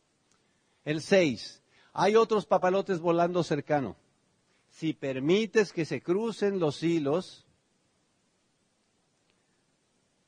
El 0.85 1.01
6. 1.01 1.61
Hay 1.93 2.15
otros 2.15 2.45
papalotes 2.45 2.99
volando 2.99 3.43
cercano 3.43 3.95
si 4.73 4.93
permites 4.93 5.71
que 5.71 5.85
se 5.85 6.01
crucen 6.01 6.59
los 6.59 6.81
hilos, 6.81 7.45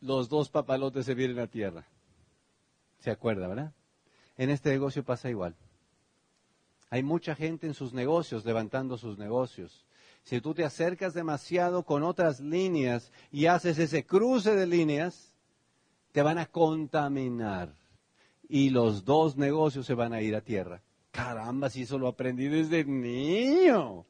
los 0.02 0.30
dos 0.30 0.50
papalotes 0.50 1.08
se 1.08 1.16
vienen 1.16 1.40
a 1.40 1.48
tierra. 1.48 1.88
¿Se 3.00 3.10
acuerda, 3.10 3.48
verdad? 3.48 3.74
En 4.38 4.52
este 4.52 4.70
negocio 4.70 5.04
pasa 5.04 5.32
igual. 5.32 5.56
Hay 6.92 7.02
mucha 7.02 7.34
gente 7.34 7.66
en 7.66 7.74
sus 7.74 7.92
negocios 7.92 8.46
levantando 8.46 9.00
sus 9.00 9.18
negocios. 9.18 9.84
Si 10.26 10.42
tú 10.42 10.56
te 10.56 10.66
acercas 10.66 11.14
demasiado 11.14 11.84
con 11.84 12.02
otras 12.02 12.40
líneas 12.40 13.12
y 13.32 13.46
haces 13.46 13.78
ese 13.78 14.06
cruce 14.06 14.56
de 14.56 14.66
líneas, 14.66 15.32
te 16.12 16.24
van 16.24 16.40
a 16.40 16.48
contaminar 16.48 17.76
y 18.50 18.72
los 18.72 19.06
dos 19.06 19.38
negocios 19.38 19.86
se 19.86 19.94
van 19.94 20.14
a 20.14 20.22
ir 20.22 20.36
a 20.36 20.42
tierra. 20.42 20.82
Caramba, 21.12 21.70
si 21.70 21.84
eso 21.84 22.00
lo 22.00 22.08
aprendí 22.08 22.48
desde 22.48 22.84
niño. 22.86 24.06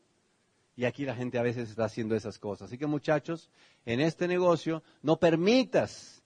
Y 0.78 0.86
aquí 0.86 1.04
la 1.04 1.16
gente 1.16 1.38
a 1.38 1.44
veces 1.44 1.70
está 1.70 1.84
haciendo 1.84 2.16
esas 2.16 2.40
cosas. 2.40 2.70
Así 2.70 2.78
que 2.78 2.88
muchachos, 2.88 3.52
en 3.86 4.00
este 4.00 4.26
negocio 4.28 4.84
no 5.02 5.18
permitas 5.18 6.24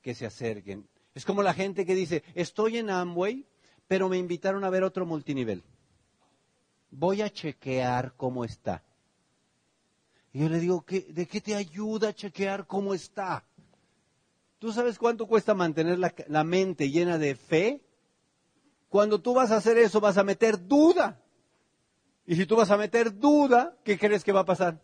que 0.00 0.14
se 0.14 0.26
acerquen. 0.26 0.88
Es 1.14 1.24
como 1.24 1.42
la 1.42 1.54
gente 1.54 1.84
que 1.84 1.96
dice, 1.96 2.22
estoy 2.36 2.78
en 2.78 2.90
Amway, 2.90 3.44
pero 3.88 4.08
me 4.08 4.16
invitaron 4.16 4.62
a 4.62 4.70
ver 4.70 4.84
otro 4.84 5.04
multinivel. 5.06 5.64
Voy 6.90 7.22
a 7.22 7.30
chequear 7.30 8.14
cómo 8.16 8.44
está. 8.44 8.84
Y 10.38 10.42
yo 10.42 10.48
le 10.48 10.60
digo, 10.60 10.84
¿de 10.86 11.26
qué 11.26 11.40
te 11.40 11.56
ayuda 11.56 12.10
a 12.10 12.14
chequear 12.14 12.64
cómo 12.64 12.94
está? 12.94 13.44
¿Tú 14.60 14.72
sabes 14.72 14.96
cuánto 14.96 15.26
cuesta 15.26 15.52
mantener 15.52 15.98
la, 15.98 16.14
la 16.28 16.44
mente 16.44 16.92
llena 16.92 17.18
de 17.18 17.34
fe? 17.34 17.82
Cuando 18.88 19.20
tú 19.20 19.34
vas 19.34 19.50
a 19.50 19.56
hacer 19.56 19.76
eso 19.78 20.00
vas 20.00 20.16
a 20.16 20.22
meter 20.22 20.64
duda. 20.68 21.20
Y 22.24 22.36
si 22.36 22.46
tú 22.46 22.54
vas 22.54 22.70
a 22.70 22.76
meter 22.76 23.18
duda, 23.18 23.76
¿qué 23.82 23.98
crees 23.98 24.22
que 24.22 24.30
va 24.30 24.42
a 24.42 24.44
pasar? 24.44 24.80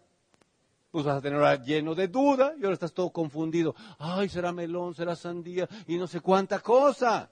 Pues 0.91 1.05
vas 1.05 1.19
a 1.19 1.21
tener 1.21 1.63
lleno 1.63 1.95
de 1.95 2.09
duda 2.09 2.55
y 2.59 2.65
ahora 2.65 2.75
estás 2.75 2.93
todo 2.93 3.11
confundido. 3.11 3.77
Ay, 4.01 4.29
será 4.29 4.51
melón, 4.51 4.97
será 4.97 5.15
sandía 5.15 5.69
y 5.87 5.99
no 5.99 6.09
sé 6.09 6.19
cuánta 6.19 6.59
cosa. 6.59 7.31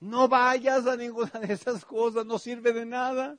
No 0.00 0.26
vayas 0.26 0.84
a 0.88 0.96
ninguna 0.96 1.38
de 1.38 1.54
esas 1.54 1.84
cosas, 1.84 2.26
no 2.26 2.36
sirve 2.40 2.72
de 2.72 2.84
nada. 2.84 3.38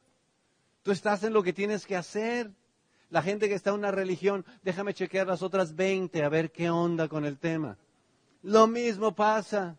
Tú 0.83 0.93
estás 0.93 1.21
en 1.23 1.33
lo 1.33 1.43
que 1.43 1.51
tienes 1.51 1.85
que 1.85 1.97
hacer. 1.97 2.49
La 3.09 3.21
gente 3.21 3.47
que 3.47 3.55
está 3.55 3.69
en 3.69 3.77
una 3.77 3.91
religión, 3.91 4.45
déjame 4.63 4.93
chequear 4.93 5.27
las 5.27 5.41
otras 5.41 5.75
20 5.75 6.23
a 6.23 6.29
ver 6.29 6.51
qué 6.51 6.69
onda 6.69 7.07
con 7.07 7.25
el 7.25 7.37
tema. 7.37 7.77
Lo 8.43 8.67
mismo 8.67 9.15
pasa. 9.15 9.77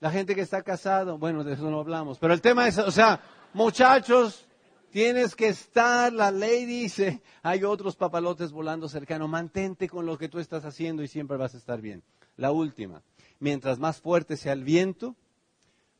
La 0.00 0.10
gente 0.10 0.34
que 0.34 0.42
está 0.42 0.62
casado, 0.62 1.18
bueno, 1.18 1.44
de 1.44 1.54
eso 1.54 1.70
no 1.70 1.80
hablamos, 1.80 2.18
pero 2.18 2.34
el 2.34 2.40
tema 2.40 2.68
es, 2.68 2.78
o 2.78 2.90
sea, 2.90 3.20
muchachos, 3.54 4.46
tienes 4.90 5.34
que 5.34 5.48
estar, 5.48 6.12
la 6.12 6.30
ley 6.30 6.66
dice, 6.66 7.22
hay 7.42 7.64
otros 7.64 7.96
papalotes 7.96 8.52
volando 8.52 8.88
cercano, 8.88 9.26
mantente 9.26 9.88
con 9.88 10.04
lo 10.04 10.18
que 10.18 10.28
tú 10.28 10.38
estás 10.38 10.64
haciendo 10.64 11.02
y 11.02 11.08
siempre 11.08 11.38
vas 11.38 11.54
a 11.54 11.58
estar 11.58 11.80
bien. 11.80 12.02
La 12.36 12.52
última, 12.52 13.02
mientras 13.38 13.78
más 13.78 14.00
fuerte 14.00 14.36
sea 14.36 14.52
el 14.52 14.64
viento, 14.64 15.16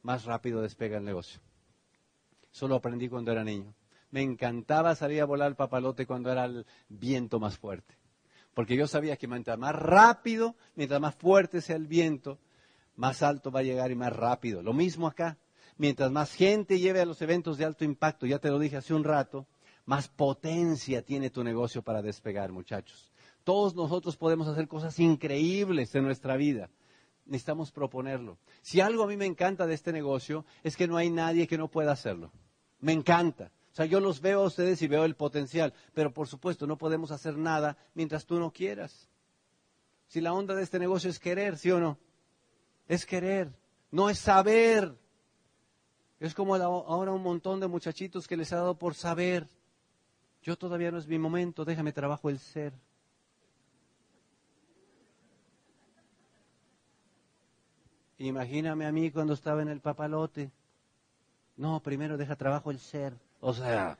más 0.03 0.25
rápido 0.25 0.61
despega 0.61 0.99
el 0.99 1.05
negocio. 1.05 1.41
Eso 2.53 2.69
lo 2.69 2.77
aprendí 2.77 3.09
cuando 3.09 3.33
era 3.33 3.45
niño. 3.45 3.75
Me 4.16 4.22
encantaba 4.22 4.94
salir 4.94 5.20
a 5.20 5.26
volar 5.26 5.48
el 5.48 5.57
papalote 5.57 6.07
cuando 6.07 6.33
era 6.33 6.46
el 6.46 6.64
viento 6.88 7.38
más 7.38 7.59
fuerte. 7.59 7.98
Porque 8.55 8.74
yo 8.74 8.87
sabía 8.87 9.18
que 9.18 9.29
mientras 9.29 9.59
más 9.59 9.76
rápido, 9.76 10.57
mientras 10.74 11.02
más 11.02 11.14
fuerte 11.16 11.61
sea 11.61 11.76
el 11.76 11.87
viento, 11.87 12.38
más 12.94 13.22
alto 13.22 13.50
va 13.50 13.61
a 13.61 13.62
llegar 13.62 13.90
y 13.90 13.94
más 13.94 14.11
rápido. 14.11 14.62
Lo 14.62 14.72
mismo 14.72 15.07
acá 15.07 15.37
mientras 15.76 16.11
más 16.11 16.33
gente 16.33 16.79
lleve 16.79 17.02
a 17.02 17.05
los 17.05 17.20
eventos 17.20 17.59
de 17.59 17.66
alto 17.66 17.85
impacto, 17.85 18.24
ya 18.24 18.38
te 18.38 18.48
lo 18.48 18.59
dije 18.59 18.79
hace 18.79 18.94
un 18.94 19.05
rato, 19.05 19.46
más 19.85 20.09
potencia 20.09 21.02
tiene 21.02 21.29
tu 21.29 21.44
negocio 21.44 21.83
para 21.83 22.00
despegar, 22.00 22.52
muchachos. 22.52 23.12
Todos 23.44 23.74
nosotros 23.74 24.16
podemos 24.16 24.48
hacer 24.48 24.66
cosas 24.66 24.98
increíbles 24.98 25.94
en 25.94 26.05
nuestra 26.05 26.38
vida. 26.38 26.70
Necesitamos 27.26 27.70
proponerlo. 27.70 28.38
Si 28.62 28.81
algo 28.81 29.05
a 29.05 29.09
mí 29.09 29.18
me 29.18 29.26
encanta 29.26 29.66
de 29.66 29.74
este 29.74 29.92
negocio 29.92 30.46
es 30.62 30.74
que 30.74 30.88
no 30.88 30.96
hay 30.96 31.11
nadie 31.11 31.46
que 31.46 31.59
no 31.59 31.68
pueda 31.68 31.92
hacerlo. 31.92 32.33
Me 32.81 32.92
encanta. 32.94 33.52
O 33.77 33.81
sea, 33.85 33.85
yo 33.85 34.01
los 34.01 34.23
veo 34.23 34.41
a 34.41 34.47
ustedes 34.47 34.81
y 34.81 34.89
veo 34.89 35.05
el 35.05 35.17
potencial, 35.17 35.75
pero 35.93 36.11
por 36.11 36.29
supuesto 36.29 36.67
no 36.67 36.79
podemos 36.79 37.11
hacer 37.11 37.37
nada 37.37 37.77
mientras 37.93 38.25
tú 38.25 38.41
no 38.41 38.51
quieras. 38.51 39.07
Si 40.07 40.23
la 40.23 40.33
onda 40.33 40.55
de 40.55 40.62
este 40.62 40.79
negocio 40.79 41.11
es 41.11 41.19
querer, 41.19 41.59
¿sí 41.59 41.71
o 41.71 41.79
no? 41.79 41.99
Es 42.89 43.05
querer, 43.05 43.53
no 43.91 44.09
es 44.09 44.19
saber. 44.19 44.97
Es 46.19 46.33
como 46.33 46.55
ahora 46.55 47.12
un 47.12 47.23
montón 47.23 47.61
de 47.61 47.67
muchachitos 47.67 48.27
que 48.27 48.39
les 48.39 48.51
ha 48.55 48.57
dado 48.57 48.79
por 48.79 48.95
saber. 48.95 49.47
Yo 50.41 50.57
todavía 50.57 50.91
no 50.91 50.97
es 50.97 51.07
mi 51.07 51.19
momento, 51.19 51.67
déjame 51.67 51.93
trabajo 51.93 52.31
el 52.31 52.39
ser. 52.39 52.73
Imagíname 58.17 58.87
a 58.87 58.93
mí 58.93 59.11
cuando 59.11 59.35
estaba 59.35 59.61
en 59.61 59.69
el 59.69 59.83
papalote. 59.83 60.51
No, 61.59 61.83
primero 61.83 62.17
deja 62.17 62.37
trabajo 62.37 62.71
el 62.71 62.79
ser. 62.81 63.26
O 63.40 63.53
sea, 63.53 63.99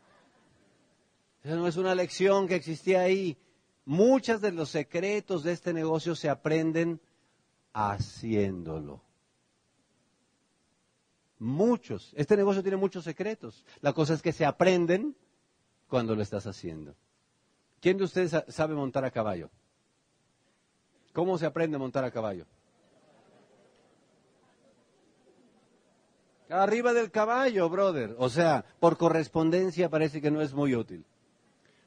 esa 1.43 1.57
no 1.57 1.69
es 1.69 1.77
una 1.77 1.95
lección 1.95 2.49
que 2.49 2.57
existía 2.57 3.03
ahí. 3.03 3.37
Muchos 3.85 4.41
de 4.41 4.53
los 4.53 4.71
secretos 4.71 5.45
de 5.45 5.53
este 5.53 5.73
negocio 5.73 6.15
se 6.15 6.29
aprenden 6.29 7.01
haciéndolo. 7.73 9.01
Muchos. 11.39 12.13
Este 12.17 12.37
negocio 12.37 12.63
tiene 12.63 12.79
muchos 12.79 13.05
secretos. 13.05 13.65
La 13.81 13.93
cosa 13.93 14.15
es 14.15 14.23
que 14.23 14.33
se 14.33 14.45
aprenden 14.45 15.15
cuando 15.87 16.17
lo 16.17 16.23
estás 16.23 16.47
haciendo. 16.47 16.97
¿Quién 17.81 17.99
de 17.99 18.05
ustedes 18.05 18.35
sabe 18.49 18.75
montar 18.75 19.05
a 19.05 19.11
caballo? 19.11 19.51
¿Cómo 21.13 21.39
se 21.39 21.47
aprende 21.47 21.77
a 21.77 21.79
montar 21.79 22.05
a 22.05 22.11
caballo? 22.11 22.47
Arriba 26.49 26.93
del 26.93 27.11
caballo, 27.11 27.69
brother. 27.69 28.15
O 28.19 28.29
sea, 28.29 28.65
por 28.79 28.97
correspondencia 28.97 29.89
parece 29.89 30.21
que 30.21 30.31
no 30.31 30.41
es 30.41 30.55
muy 30.55 30.75
útil. 30.75 31.05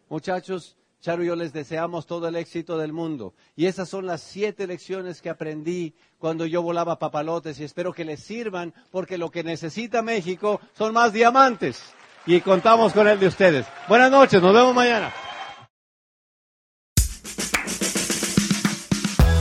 Muchachos, 0.09 0.75
Charo 1.01 1.23
y 1.23 1.27
yo 1.27 1.35
les 1.35 1.53
deseamos 1.53 2.05
todo 2.05 2.27
el 2.27 2.35
éxito 2.35 2.77
del 2.77 2.91
mundo. 2.91 3.33
Y 3.55 3.67
esas 3.67 3.87
son 3.87 4.05
las 4.05 4.21
siete 4.21 4.67
lecciones 4.67 5.21
que 5.21 5.29
aprendí 5.29 5.93
cuando 6.17 6.45
yo 6.45 6.61
volaba 6.61 6.99
papalotes 6.99 7.59
y 7.59 7.63
espero 7.63 7.93
que 7.93 8.03
les 8.03 8.19
sirvan 8.19 8.73
porque 8.91 9.17
lo 9.17 9.31
que 9.31 9.43
necesita 9.43 10.01
México 10.01 10.59
son 10.77 10.93
más 10.93 11.13
diamantes. 11.13 11.81
Y 12.25 12.41
contamos 12.41 12.91
con 12.91 13.07
el 13.07 13.19
de 13.19 13.27
ustedes. 13.27 13.65
Buenas 13.87 14.11
noches, 14.11 14.41
nos 14.41 14.53
vemos 14.53 14.75
mañana. 14.75 15.13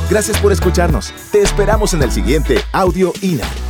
Gracias 0.09 0.41
por 0.41 0.53
escucharnos. 0.53 1.13
Te 1.33 1.43
esperamos 1.43 1.93
en 1.93 2.03
el 2.03 2.13
siguiente 2.13 2.59
Audio 2.73 3.13
INA. 3.21 3.68